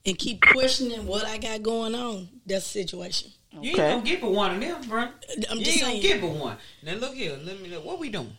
[0.05, 3.31] and keep questioning what I got going on, that's a situation.
[3.53, 3.91] You ain't Okay.
[3.91, 5.01] gonna get but one of them, bro.
[5.49, 6.01] I'm you just ain't gonna saying.
[6.01, 6.57] get but one.
[6.83, 8.35] Now look here, let me know what we doing.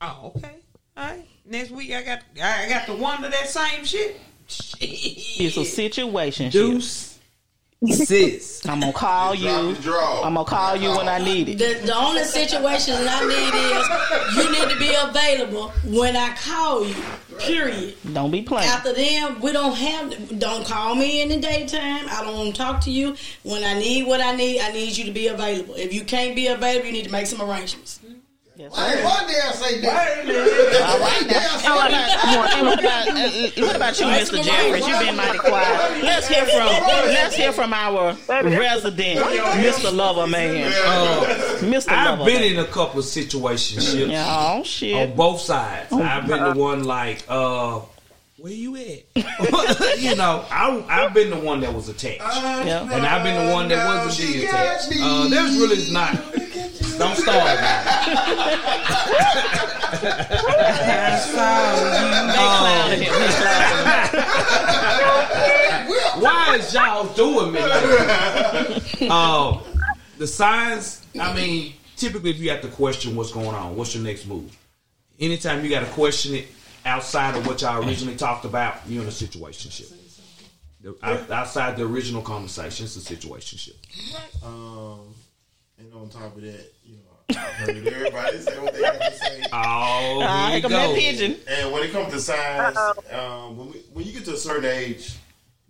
[0.00, 0.54] Oh, okay.
[0.96, 1.26] All right.
[1.44, 4.20] Next week I got I got the one of that same shit.
[4.80, 6.50] It's a situation.
[6.50, 7.07] Deuce.
[7.86, 8.66] Sis.
[8.66, 9.48] I'm gonna call you.
[9.48, 11.58] I'm gonna call you when I need it.
[11.58, 16.34] The, the only situation that I need is you need to be available when I
[16.34, 16.96] call you.
[17.38, 17.94] Period.
[18.12, 18.68] Don't be playing.
[18.68, 20.40] After them, we don't have.
[20.40, 22.06] Don't call me in the daytime.
[22.10, 23.14] I don't want to talk to you.
[23.44, 25.74] When I need what I need, I need you to be available.
[25.74, 28.00] If you can't be available, you need to make some arrangements.
[28.58, 29.04] Yes, Why, sir.
[29.04, 30.82] why did I say that?
[30.82, 31.76] All right now.
[31.76, 34.42] What about, and what about, uh, what about you, Mr.
[34.42, 34.84] Jeffries?
[34.88, 36.02] You've been mighty quiet.
[36.02, 39.94] Let's hear from let's hear from our resident, Mr.
[39.94, 41.20] Lover Man, uh,
[41.60, 41.90] Mr.
[41.92, 42.24] I've Lover.
[42.32, 42.52] been Man.
[42.54, 45.92] in a couple of situationships Yeah, oh on both sides.
[45.92, 47.78] I've been the one like, uh,
[48.38, 49.04] where you at?
[50.00, 52.18] you know, I, I've been the one that was attacked.
[52.18, 52.82] Yeah.
[52.92, 54.92] And I've been the one that wasn't the attached.
[55.00, 56.16] Uh, there's really not.
[56.98, 57.82] Don't start now.
[62.58, 63.12] Clowning him.
[63.14, 63.78] He's clowning.
[66.22, 69.02] Why is y'all doing me like that?
[69.10, 69.60] Um,
[70.18, 74.02] the signs, I mean, typically if you have to question what's going on, what's your
[74.04, 74.56] next move?
[75.20, 76.48] Anytime you got to question it
[76.84, 79.92] outside of what y'all originally talked about, you're in a situationship.
[81.02, 83.76] Outside the original conversation, it's a situationship.
[84.44, 85.14] Um,
[85.78, 89.12] and on top of that, you know, I heard everybody say what they have to
[89.12, 89.42] say.
[89.52, 90.94] Oh, here here you come that go.
[90.94, 91.36] pigeon.
[91.48, 92.76] And when it comes to signs,
[93.12, 95.14] um, when, we, when you get to a certain age,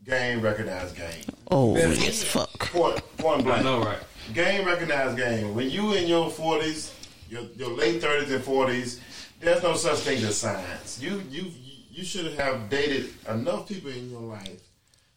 [0.05, 1.25] game recognize game.
[1.51, 2.51] Oh yes, fuck.
[2.59, 3.65] Point, point I blank.
[3.65, 3.99] know, right?
[4.35, 5.55] Game recognize game.
[5.55, 6.93] When you in your forties,
[7.29, 9.01] your, your late thirties and forties,
[9.41, 10.99] there's no such thing as signs.
[11.03, 11.51] You you
[11.91, 14.61] you should have dated enough people in your life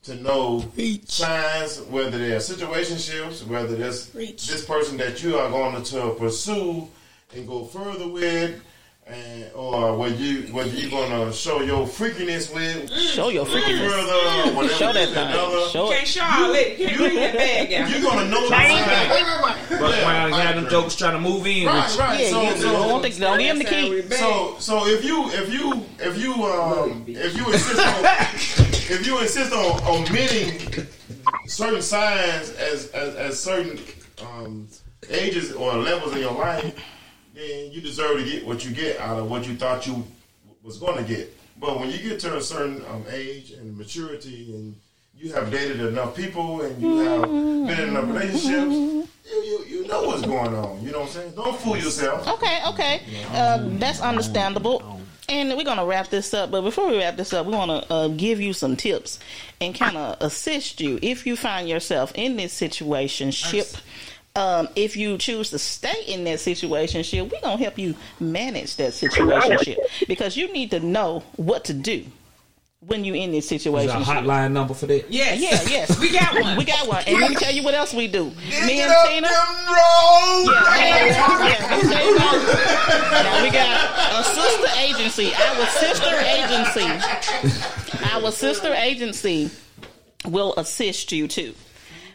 [0.04, 0.64] to know
[1.06, 4.48] signs, whether they're situationships, whether there's Preach.
[4.48, 6.88] this person that you are going to pursue
[7.36, 8.62] and go further with.
[9.08, 13.90] And, or whether you whether you're gonna show your freakiness with Show your freakiness.
[13.90, 15.28] further, whatever Show that with thing.
[15.28, 16.08] another, Show Can't it.
[16.08, 16.78] show all that.
[16.78, 17.90] Can't bring that bag out.
[17.90, 19.70] you're gonna know the signs.
[19.70, 22.20] But around had them jokers trying to move in Right, right.
[22.22, 24.02] Yeah, so, you so, don't, think, don't give him the key.
[24.16, 28.04] So, so if you if you if you um if you insist on
[28.92, 30.86] if you insist on omitting
[31.48, 33.80] certain signs as as, as certain
[34.22, 34.68] um,
[35.10, 36.78] ages or levels in your life,
[37.34, 40.06] then you deserve to get what you get out of what you thought you
[40.62, 41.34] was going to get.
[41.58, 44.76] But when you get to a certain um, age and maturity, and
[45.16, 48.76] you have dated enough people, and you have been in enough relationships,
[49.26, 50.84] you, you know what's going on.
[50.84, 51.36] You know what I'm saying?
[51.36, 52.28] Don't fool yourself.
[52.28, 53.02] Okay, okay.
[53.32, 55.01] Uh, that's understandable.
[55.32, 57.94] And we're gonna wrap this up, but before we wrap this up, we want to
[57.94, 59.18] uh, give you some tips
[59.62, 61.00] and kind of assist you.
[61.02, 63.32] If you find yourself in this situation.
[63.32, 63.66] Ship,
[64.36, 68.76] um, if you choose to stay in that situation, ship, we're gonna help you manage
[68.76, 69.78] that situation
[70.10, 72.04] because you need to know what to do
[72.82, 73.88] when you're in this situation.
[73.88, 75.12] there a hotline number for that?
[75.12, 75.40] Yes.
[75.40, 76.58] Yeah, yes, We got one.
[76.58, 78.26] We got one, and let me tell you what else we do.
[78.26, 79.28] Me Get and Tina.
[79.28, 80.50] them roads.
[80.50, 83.24] Yeah, yeah, yeah, let me tell you something.
[83.24, 85.34] Now we got a sister agency.
[85.34, 88.06] Our sister agency.
[88.14, 89.50] Our sister agency
[90.26, 91.54] will assist you too.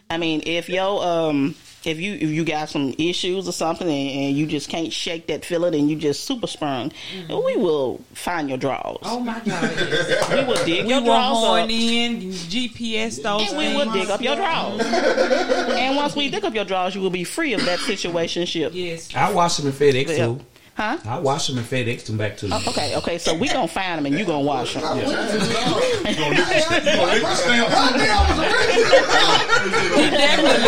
[0.09, 1.55] I mean, if yo um
[1.87, 5.27] if you if you got some issues or something and, and you just can't shake
[5.27, 7.45] that feeling and you just super sprung, mm-hmm.
[7.45, 8.97] we will find your drawers.
[9.03, 9.45] Oh my God.
[9.45, 10.29] yes.
[10.37, 11.69] We will dig We your will drawers horn up.
[11.69, 14.81] in, GPS those And we will dig up your drawers.
[14.85, 18.71] and once we dig up your drawers, you will be free of that situationship.
[18.73, 19.13] Yes.
[19.15, 20.25] I wash them in FedEx Yeah.
[20.25, 20.39] too.
[20.77, 20.97] Huh?
[21.05, 22.53] I wash them in FedEx them back to you.
[22.53, 23.17] Oh, okay, okay.
[23.17, 24.83] So we gonna find them and you gonna wash them.
[24.83, 26.47] You gonna lick the- you gonna lick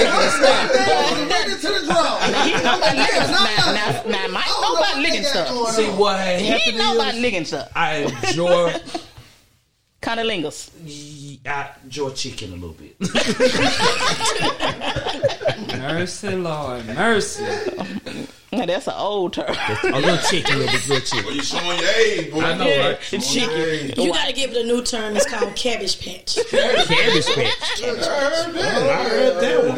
[0.09, 0.71] the stamp?
[2.41, 3.49] He know about licking stuff.
[3.57, 5.47] Now, now, now, Mike know about licking stuff.
[5.75, 7.69] See what had He know about is licking stuff.
[7.75, 8.73] I enjoy
[10.01, 10.69] Cunnilingus.
[11.45, 12.95] I enjoy chicken a little bit.
[15.77, 16.85] Mercy, Lord.
[16.87, 17.43] Mercy.
[18.59, 19.45] Now that's an old term.
[19.83, 21.25] a little chicken, a little bit, little chicken.
[21.25, 22.41] Well, you showing your age, boy.
[22.41, 23.13] I know, Yeah, right?
[23.13, 24.03] it's chicken.
[24.03, 25.15] You gotta give it a new term.
[25.15, 26.35] It's called cabbage patch.
[26.51, 27.81] Cabbage patch.
[27.81, 27.85] I
[29.09, 29.77] heard that one.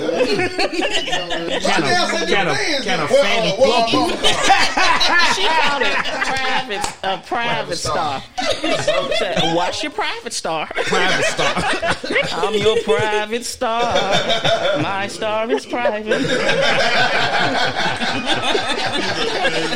[1.62, 4.18] Kind of, kind of, kind of fatty, fluffy.
[5.36, 8.22] She called it private, a private star.
[9.18, 10.66] Said, What's your private star?
[10.68, 11.54] Private star.
[12.44, 13.82] I'm your private star.
[14.82, 16.22] My star is private.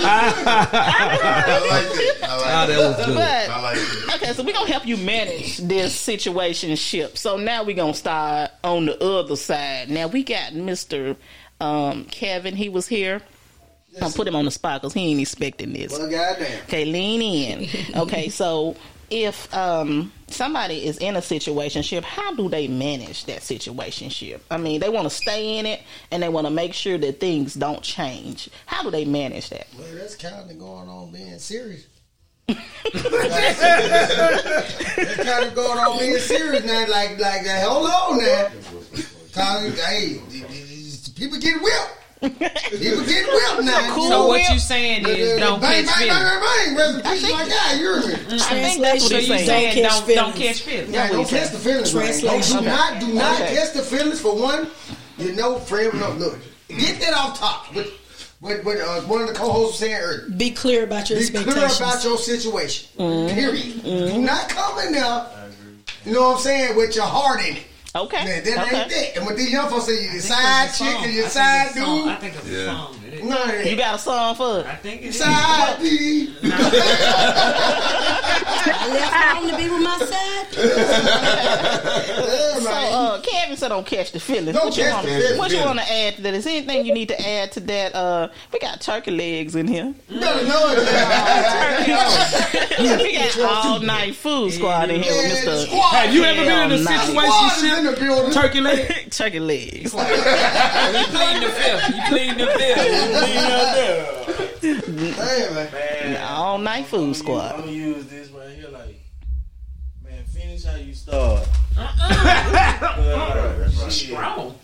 [0.08, 2.24] I like it.
[2.24, 2.78] I like that it.
[2.78, 3.16] was good.
[3.16, 4.16] But I like it.
[4.16, 7.18] Okay, so we're gonna help you manage this situation ship.
[7.18, 9.90] So now we're gonna start on the other side.
[9.90, 11.16] Now we got Mr.
[11.60, 13.22] Um, Kevin, he was here.
[14.02, 15.92] I'll put him on the spot because he ain't expecting this.
[15.92, 16.64] Well, goddamn.
[16.64, 17.70] Okay, lean in.
[17.96, 18.76] Okay, so
[19.10, 24.42] if um, somebody is in a situationship, how do they manage that situationship?
[24.50, 27.20] I mean, they want to stay in it and they want to make sure that
[27.20, 28.50] things don't change.
[28.66, 29.68] How do they manage that?
[29.78, 31.88] Well, that's kind of going on being serious.
[32.48, 32.64] that's
[35.24, 36.88] kind of going on being serious now.
[36.88, 38.52] Like, like, hold on now.
[39.34, 40.22] Cause, hey,
[41.16, 42.05] people get whipped.
[42.32, 43.94] People get whipped now.
[43.94, 44.08] Cool.
[44.10, 46.42] So what you saying is don't bang, catch bang, bang,
[46.76, 46.76] feelings.
[46.76, 46.76] bang, bang.
[46.76, 47.74] Rest in peace, my guy.
[47.74, 48.14] You hear me?
[48.14, 49.46] I think that's what So he's you saying.
[49.46, 50.58] saying Don't catch don't don't feelings.
[50.60, 50.92] catch feelings.
[50.92, 51.92] Yeah, don't catch the feelings.
[51.92, 52.58] Translation.
[52.60, 54.68] Do not, do not catch the feelings for one.
[55.18, 55.94] You know, friend.
[56.00, 57.74] No, look, get that off top.
[57.76, 57.88] What,
[58.42, 60.30] what, what uh, one of the co-hosts was saying earlier.
[60.38, 62.90] Be clear about your Be clear about your situation.
[63.00, 63.34] Mm-hmm.
[63.36, 63.84] Period.
[63.84, 65.28] Do not come in there.
[66.06, 66.76] You know what I'm saying?
[66.78, 67.64] With your heart in it.
[67.96, 68.26] Okay.
[68.26, 68.82] Man, that okay.
[68.82, 69.18] ain't that.
[69.18, 71.68] And what these young folks say, you I think side chick and I your side
[71.68, 72.10] it's a song.
[72.10, 72.20] I dude.
[72.22, 72.66] think it's a Yeah.
[72.66, 72.96] song.
[73.32, 73.72] It is.
[73.72, 74.66] You got a song for it?
[74.66, 75.20] I think it is.
[75.20, 76.34] Side D.
[78.68, 80.46] I left home to be with my side.
[82.56, 85.06] So, uh, Kevin said, "Don't catch the feelings." Don't what you catch want?
[85.06, 85.38] the feelings.
[85.38, 86.34] What you want to add to that?
[86.34, 87.94] Is there anything you need to add to that?
[87.96, 89.94] Uh, we got turkey legs in here.
[90.10, 90.78] You better know it.
[92.80, 93.00] man.
[93.00, 95.76] we got all night food squad in here with Mister.
[95.76, 97.22] Have you ever been in a Hell no.
[97.22, 97.86] Squad is in situation?
[97.86, 98.32] the building.
[98.34, 99.12] Turkey leg?
[99.12, 99.94] turkey legs.
[99.94, 101.90] You pleading the fifth.
[101.90, 103.12] You pleading the fifth.
[104.62, 105.72] Hey, man.
[105.72, 107.54] Man, all night food squad.
[107.54, 109.00] I'm gonna use this right here, like,
[110.04, 111.48] man, finish how you start.
[111.78, 114.56] Uh, shit, Strong.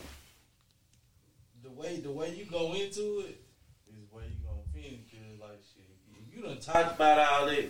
[1.64, 3.42] the way the way you go into it
[3.90, 5.00] is where you gonna finish.
[5.12, 5.84] Cause like shit,
[6.18, 7.70] if you done talked about all that,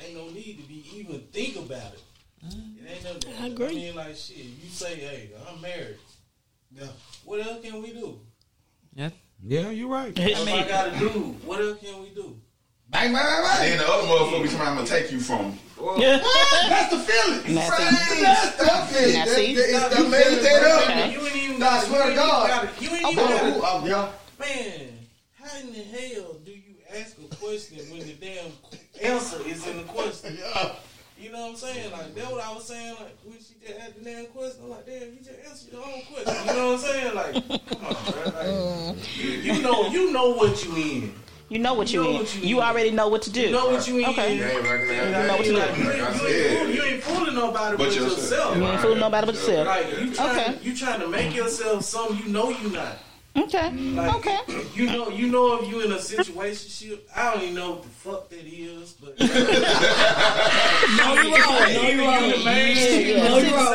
[0.00, 2.02] ain't no need to be even think about it.
[2.44, 3.32] It ain't no.
[3.40, 3.66] I agree.
[3.66, 4.36] I mean, like shit.
[4.38, 5.98] You say, hey, I'm married.
[6.70, 6.88] Yeah.
[7.24, 8.20] What else can we do?
[8.94, 9.10] Yeah.
[9.44, 10.12] Yeah, you're right.
[10.16, 11.08] If I gotta do,
[11.44, 12.36] what else can we do?
[12.90, 13.68] Bang, bang, bang, bang.
[13.70, 15.58] Then the other motherfucker be talking, I'm gonna take you from.
[15.98, 17.54] That's the feeling.
[17.54, 19.12] Now, see- That's the feeling.
[19.14, 19.54] Now, That's see?
[19.54, 20.82] the- It's the meditate up.
[20.82, 21.12] Okay.
[21.12, 21.58] You ain't even.
[21.58, 22.48] Nah, I gotta- swear to God.
[22.48, 23.60] gotta- You ain't even Oh, gotta.
[23.64, 24.12] oh, yeah.
[24.38, 24.98] Man,
[25.40, 28.52] how in the hell do you ask a question when the damn
[29.02, 30.38] answer is in the question?
[31.22, 31.92] You know what I'm saying?
[31.92, 32.94] Like that's what I was saying.
[32.98, 35.82] Like when she just asked the damn question, I'm like, damn, you just answered your
[35.84, 36.46] own question.
[36.46, 37.14] You know what I'm saying?
[37.14, 37.32] Like,
[37.68, 38.92] come on, bro.
[38.94, 41.14] Like, you, you know, you know what you in.
[41.48, 42.18] You know what you, You know in.
[42.22, 42.62] what you You in.
[42.64, 43.40] already know what to do.
[43.42, 44.04] You know what you in.
[44.06, 44.36] Okay.
[44.36, 46.74] You ain't recognize You know what you Like, you, ain't, you, ain't said.
[46.74, 48.18] you ain't fooling nobody But but, yourself.
[48.18, 48.56] yourself.
[48.56, 49.66] You ain't fooling nobody but yourself.
[49.68, 50.58] Like you trying, Okay.
[50.62, 52.98] you trying to make yourself something you know you not.
[53.36, 53.70] Okay.
[53.72, 54.38] Like, Okay.
[54.74, 57.88] You know, you know if you in a situation, I don't even know what the
[57.88, 59.28] fuck that is, but No, you
[61.36, 61.58] wrong.
[61.58, 62.30] No, you you wrong.
[62.30, 63.66] the main chick, you No, the you wrong.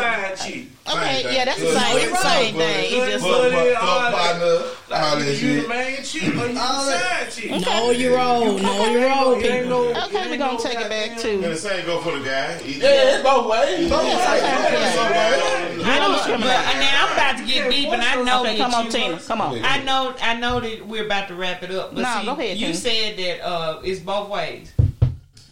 [0.92, 1.26] Side chick.
[1.26, 1.36] Okay.
[1.36, 1.82] Yeah, that's the Good.
[1.82, 2.86] same, same thing.
[2.86, 4.60] It's just But- Fuck, it fuck, all- fuck, partner, all
[4.90, 5.70] Like, that you the shit.
[5.70, 7.32] main chick or you the All that.
[7.34, 7.66] side chick.
[7.66, 8.62] No, you're wrong.
[8.62, 9.70] No, you're wrong, people.
[9.70, 10.30] no- okay.
[10.30, 11.50] We're gonna take it back goddamn- And to.
[11.50, 12.60] the same go for the guy.
[12.66, 13.90] Either Yeah, it's both ways.
[13.90, 14.14] Both ways.
[14.16, 14.42] okay.
[14.42, 15.86] Yeah, both ways.
[15.88, 16.80] I don't But discriminate.
[16.80, 19.20] now I'm about to get deep, and I know Okay, that come on, Tina.
[19.20, 19.64] Come on.
[19.66, 21.94] I know, I know that we're about to wrap it up.
[21.96, 22.78] But No, see, go ahead, you Tina.
[22.78, 24.72] said that uh, it's both ways.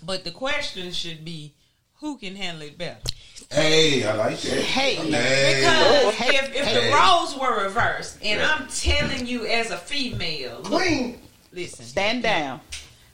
[0.04, 1.54] But the question should be,
[2.00, 2.98] who can handle it better?
[3.52, 4.62] Hey, I like that.
[4.62, 4.96] Hey.
[4.96, 5.56] Hey.
[5.62, 6.90] Because Hey, if, if hey.
[6.90, 11.20] the roles were reversed, and I'm telling you as a female, look, Queen.
[11.54, 12.60] listen, Stand down.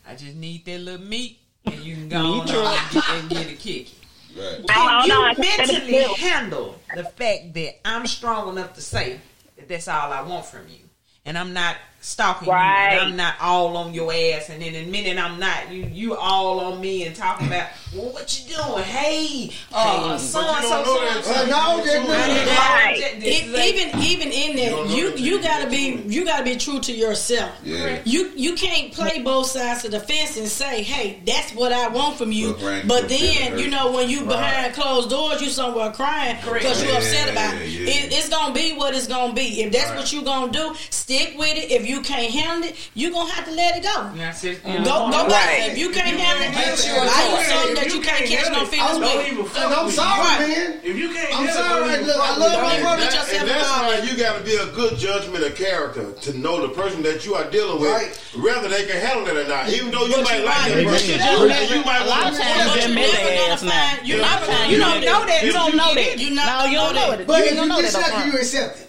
[0.08, 3.10] I just need that little meat, and you can go Meat on truck.
[3.10, 3.96] and get a kicking.
[4.38, 4.62] Right.
[4.70, 5.36] Oh, hold you on.
[5.38, 9.20] mentally handle the fact that I'm strong enough to say
[9.58, 10.80] that that's all I want from you,
[11.26, 12.94] and I'm not stalking Right.
[12.96, 15.72] you, and I'm not all on your ass, and then in a minute I'm not,
[15.72, 18.84] you you all on me and talking about, well, what you doing?
[18.84, 21.46] Hey, uh, so and you so, don't so know and that so.
[21.46, 22.98] No, Right.
[23.24, 27.52] Even even in that, you you gotta be you gotta be true to yourself.
[27.64, 28.00] Yeah.
[28.06, 31.88] You you can't play both sides of the fence and say, "Hey, that's what I
[31.90, 35.92] want from you." Right But then you know when you behind closed doors, you somewhere
[35.92, 37.68] crying because you Yeah, upset about it.
[37.70, 37.90] yeah.
[37.90, 38.14] it.
[38.14, 39.62] It's gonna be what it's gonna be.
[39.62, 41.72] If that's what you're gonna do, stick with it.
[41.72, 44.12] If you can't handle it, you're gonna have to let it go.
[44.16, 45.60] Yeah, I said, Go go back.
[45.60, 45.72] Right.
[45.72, 47.40] If you can't handle it, That's your I choice.
[47.40, 49.00] use something that you can't catch no feelings
[49.38, 49.58] with.
[49.58, 50.48] And I'm sorry, Right.
[50.48, 50.80] man.
[50.84, 51.90] If you can't I'm handle it, sorry.
[51.92, 53.04] don't Look, I love with my brother.
[53.04, 56.62] That- and that's why you got to be a good judgment of character to know
[56.62, 58.16] the person that you are dealing with, Right.
[58.40, 59.68] whether they can handle it or not.
[59.70, 60.76] Even though you But might like right.
[60.76, 62.96] that But person, you and don't might a lot want of to times you you're
[62.96, 64.08] never gonna find.
[64.08, 64.30] You're Yeah.
[64.30, 65.44] never gonna You find- don't know that.
[65.44, 66.20] You don't know that.
[66.20, 67.20] You're not No, you don't know know that.
[67.22, 67.28] it.
[67.28, 68.88] But You if don't you know that dislike up you accept it.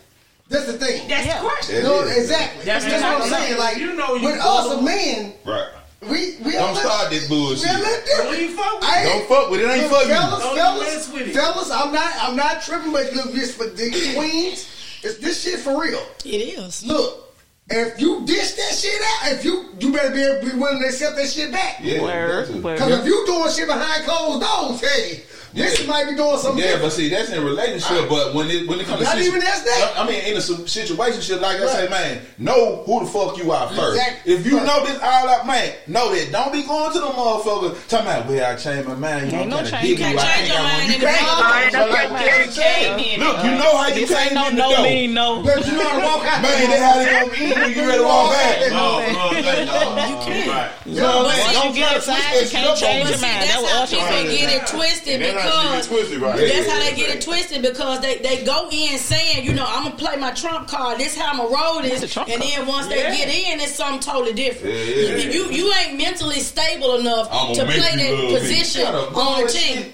[0.52, 1.08] That's the thing.
[1.08, 1.40] That's Yeah.
[1.40, 1.82] the question.
[1.82, 2.64] No, exactly.
[2.64, 3.58] That's That's, what I'm saying.
[3.58, 4.82] Like, You know you with us, a gullible.
[4.82, 5.66] man, Right.
[6.02, 7.64] we we Don't are start this bullshit.
[7.64, 8.38] We are a little Don't different.
[8.42, 9.04] even fuck with I it.
[9.08, 9.64] Don't fuck with it.
[9.64, 10.14] It ain't Look, for you.
[10.14, 11.34] fellas, Don't fellas, mess with it.
[11.34, 11.70] fellas.
[11.70, 14.66] I'm not, I'm not tripping, but look, this for the queens.
[15.02, 16.00] It's this shit for real.
[16.24, 16.28] It
[16.58, 16.84] is.
[16.84, 17.34] Look,
[17.70, 21.16] if you dish that shit out, if you you better be, be willing to accept
[21.16, 21.78] that shit back.
[21.80, 22.62] Yeah, Word, that's it.
[22.62, 22.74] word.
[22.78, 25.22] Because if you doing shit behind closed doors, hey,
[25.54, 25.86] this Yeah.
[25.86, 28.08] might be doing something Yeah, but see, that's in relationship.
[28.08, 29.92] But when it when it comes Not to not even that's that.
[29.96, 31.70] I mean, in a si- situation, like I Right.
[31.70, 33.98] said, man, know who the fuck you are first.
[33.98, 34.34] Exactly.
[34.34, 34.66] If you Right.
[34.66, 36.32] know this all up, man, know that.
[36.32, 39.32] Don't be going to the motherfucker talking about, well, I changed my mind.
[39.32, 39.84] You Ain't know, no kinda change.
[39.84, 39.96] You you.
[39.96, 41.20] can't change your mind you can't.
[41.20, 41.36] middle.
[41.36, 42.24] So That's like right.
[42.24, 43.20] Karen said, Came in.
[43.20, 44.82] Look, you know how you This came ain't no in the no door.
[44.82, 45.42] mean no.
[45.42, 46.42] But you know how to walk out.
[46.42, 48.58] Man, they how they gonna eat when you ready to walk back.
[48.72, 50.48] No, No, no, You can't.
[50.48, 50.70] Right.
[50.86, 51.42] You know what I'm saying?
[51.42, 53.42] Once you Don't get try inside, you can't change your See, mind.
[53.42, 54.30] that's That's what how Usher people said.
[54.38, 56.36] get it twisted And that's how because get twisted, right?
[56.36, 57.14] that's Yeah, how they yeah, get yeah.
[57.14, 60.68] it twisted because they, they go in saying, you know, I'm gonna play my trump
[60.68, 60.98] card.
[60.98, 62.28] This how I'm gonna roll this, and card.
[62.28, 64.74] then once they get in, it's something totally different.
[64.74, 65.16] Yeah, yeah.
[65.16, 69.50] You, you you ain't mentally stable enough I'ma play that position on the bullshit.
[69.50, 69.92] team.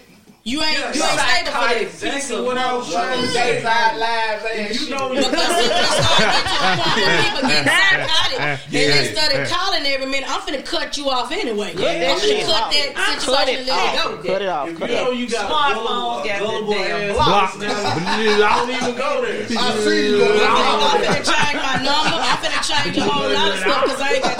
[0.48, 1.82] You ain't Yeah, you ain't stable for that.
[1.82, 3.60] Exactly what I was trying to say.
[3.60, 8.56] If you know Because it, it started to a point where people get psychotic and
[8.72, 10.24] they started calling every minute.
[10.24, 11.72] I'm finna cut you off anyway.
[11.76, 14.16] Cut that I'm finna cut that Cut situation it and let it go.
[14.24, 14.68] Cut it off.
[14.68, 17.52] If Cut you it know you got a Smartphone gullible, got the damn ass block.
[17.52, 19.44] personality, don't even go there.
[19.52, 20.24] I see you.
[20.24, 22.16] I'm finna change my number.
[22.24, 24.37] I'm finna change a whole lot of stuff because I ain't got time.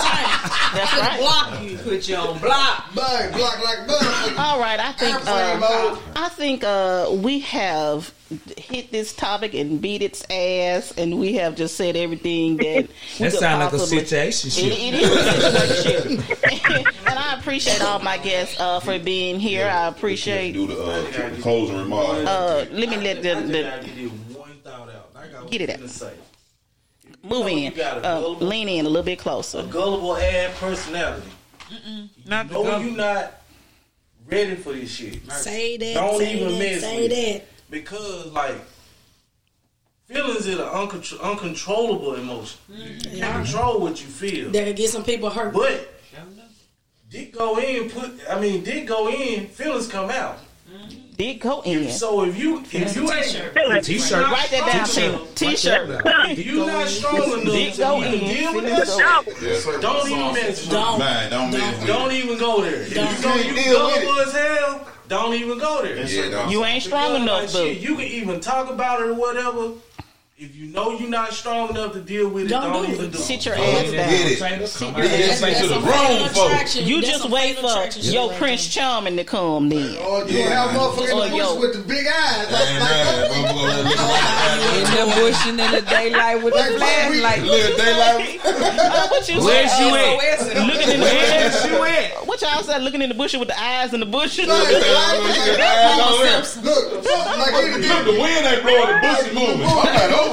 [0.79, 1.21] That's I'm right.
[1.21, 1.77] block you.
[1.79, 2.95] Put you on block.
[2.95, 4.35] Bang, block like butter.
[4.39, 5.99] All right, I think uh.
[6.17, 8.13] I think uh, we have
[8.57, 13.33] hit this topic and beat its ass, and we have just said everything that That
[13.33, 16.87] sounds like a possibly- situation It, it is a situationship.
[17.07, 19.67] and I appreciate all my guests uh, for being here.
[19.67, 20.53] I appreciate.
[20.53, 22.29] Do the uh, closing remarks.
[22.29, 25.11] Uh, let me let the, the get this one thought out.
[25.17, 26.19] I Get it out.
[27.23, 27.35] To say.
[27.35, 27.59] move in.
[27.75, 29.63] You Uh, lean in a little bit A closer.
[29.65, 31.29] gullible ass personality.
[32.27, 32.91] Not the No, government.
[32.91, 33.35] you not
[34.27, 35.21] ready for this shit.
[35.33, 35.95] Say that.
[35.95, 37.19] Don't say even that, mess say with that.
[37.19, 37.49] it.
[37.71, 38.57] Because like
[40.07, 42.59] feelings is an uncontro- uncontrollable emotion.
[42.69, 44.51] You can't control what you feel.
[44.51, 45.53] That could get some people hurt.
[45.53, 45.95] But
[47.11, 50.39] dick go in, put I mean dick go in, feelings come out.
[51.19, 51.91] Did go in.
[51.91, 54.25] So if you if you ain't T-shirt.
[54.31, 55.19] Write that down, Tina.
[55.35, 56.03] T-shirt.
[56.31, 58.35] if you not strong enough Dick to go even in.
[58.37, 59.33] deal with Feelings that go
[59.73, 60.71] shit, don't even mess with it.
[60.71, 60.99] Don't.
[61.01, 62.83] Man, don't be with Don't even go there.
[62.83, 63.17] If Don't.
[63.17, 64.05] you know you Deal with it.
[64.05, 66.07] gullible as hell, don't even go there.
[66.07, 66.51] Yeah, don't.
[66.53, 67.59] You ain't strong enough, like, boo.
[67.75, 69.73] shit, you can even talk about it or whatever.
[70.41, 73.07] If you know you're not strong enough to deal with it, Don't don't, do even
[73.07, 73.11] it.
[73.13, 73.21] do it.
[73.21, 74.09] Sit your Get ass down.
[74.93, 75.33] Come Get it.
[75.37, 76.39] Say to the some grown fatal folks.
[76.39, 76.87] attraction.
[76.87, 79.97] You That's just wait for attraction your Prince Charming to come then.
[79.99, 80.49] Or you Yeah.
[80.51, 81.55] have a motherfucker in the yo.
[81.55, 82.53] bush with the big eyes.
[82.53, 86.55] Like, Man, like, man, motherfucker, look like- In the bush and in the daylight with
[86.55, 87.43] the flashlight.
[87.43, 88.41] Look, daylight.
[88.45, 89.89] Uh, what you Where's say?
[89.89, 90.39] you Uh, at?
[90.69, 91.71] Looking in the Where's bush.
[91.71, 92.27] you at?
[92.29, 92.83] What y'all said?
[92.83, 94.47] Looking in the bushes with the eyes in the there.
[94.47, 94.59] Look,
[97.39, 99.67] like he Look, the wind ain't blowing, the bush is moving.
[99.67, 100.28] I'm like, over there, goddamn.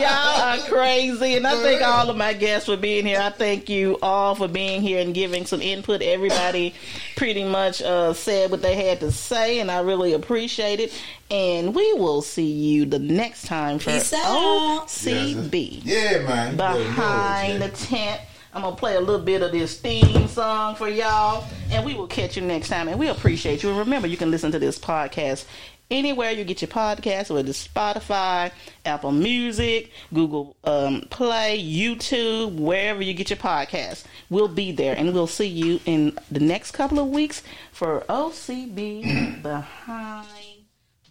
[0.00, 3.20] Y'all are crazy, and I thank all of my guests for being here.
[3.20, 6.02] I thank you all for being here and giving some input.
[6.02, 6.74] Everybody
[7.16, 10.92] pretty much uh, said what they had to say, and I really appreciate it.
[11.30, 14.86] And we will see you the next time for Peace out.
[14.88, 16.56] OCB Yeah, man.
[16.56, 18.20] behind the tint.
[18.54, 22.06] I'm gonna play a little bit of this theme song for y'all, and we will
[22.06, 22.88] catch you next time.
[22.88, 23.68] And we appreciate you.
[23.68, 25.44] And remember, you can listen to this podcast
[25.90, 28.50] anywhere you get your podcast, whether it's Spotify,
[28.84, 34.04] Apple Music, Google um, Play, YouTube, wherever you get your podcast.
[34.30, 39.42] We'll be there, and we'll see you in the next couple of weeks for OCB
[39.42, 40.26] behind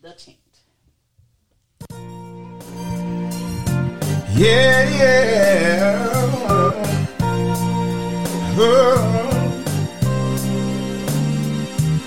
[0.02, 0.38] the tint.
[4.36, 6.08] Yeah, yeah.
[8.60, 9.34] Oh.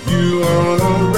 [0.07, 1.10] You wanna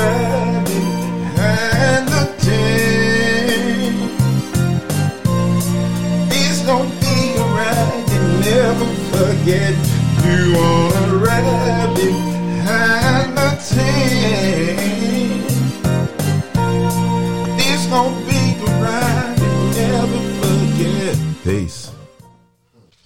[9.43, 9.75] forget.
[10.25, 14.92] You wanna ride behind the tint.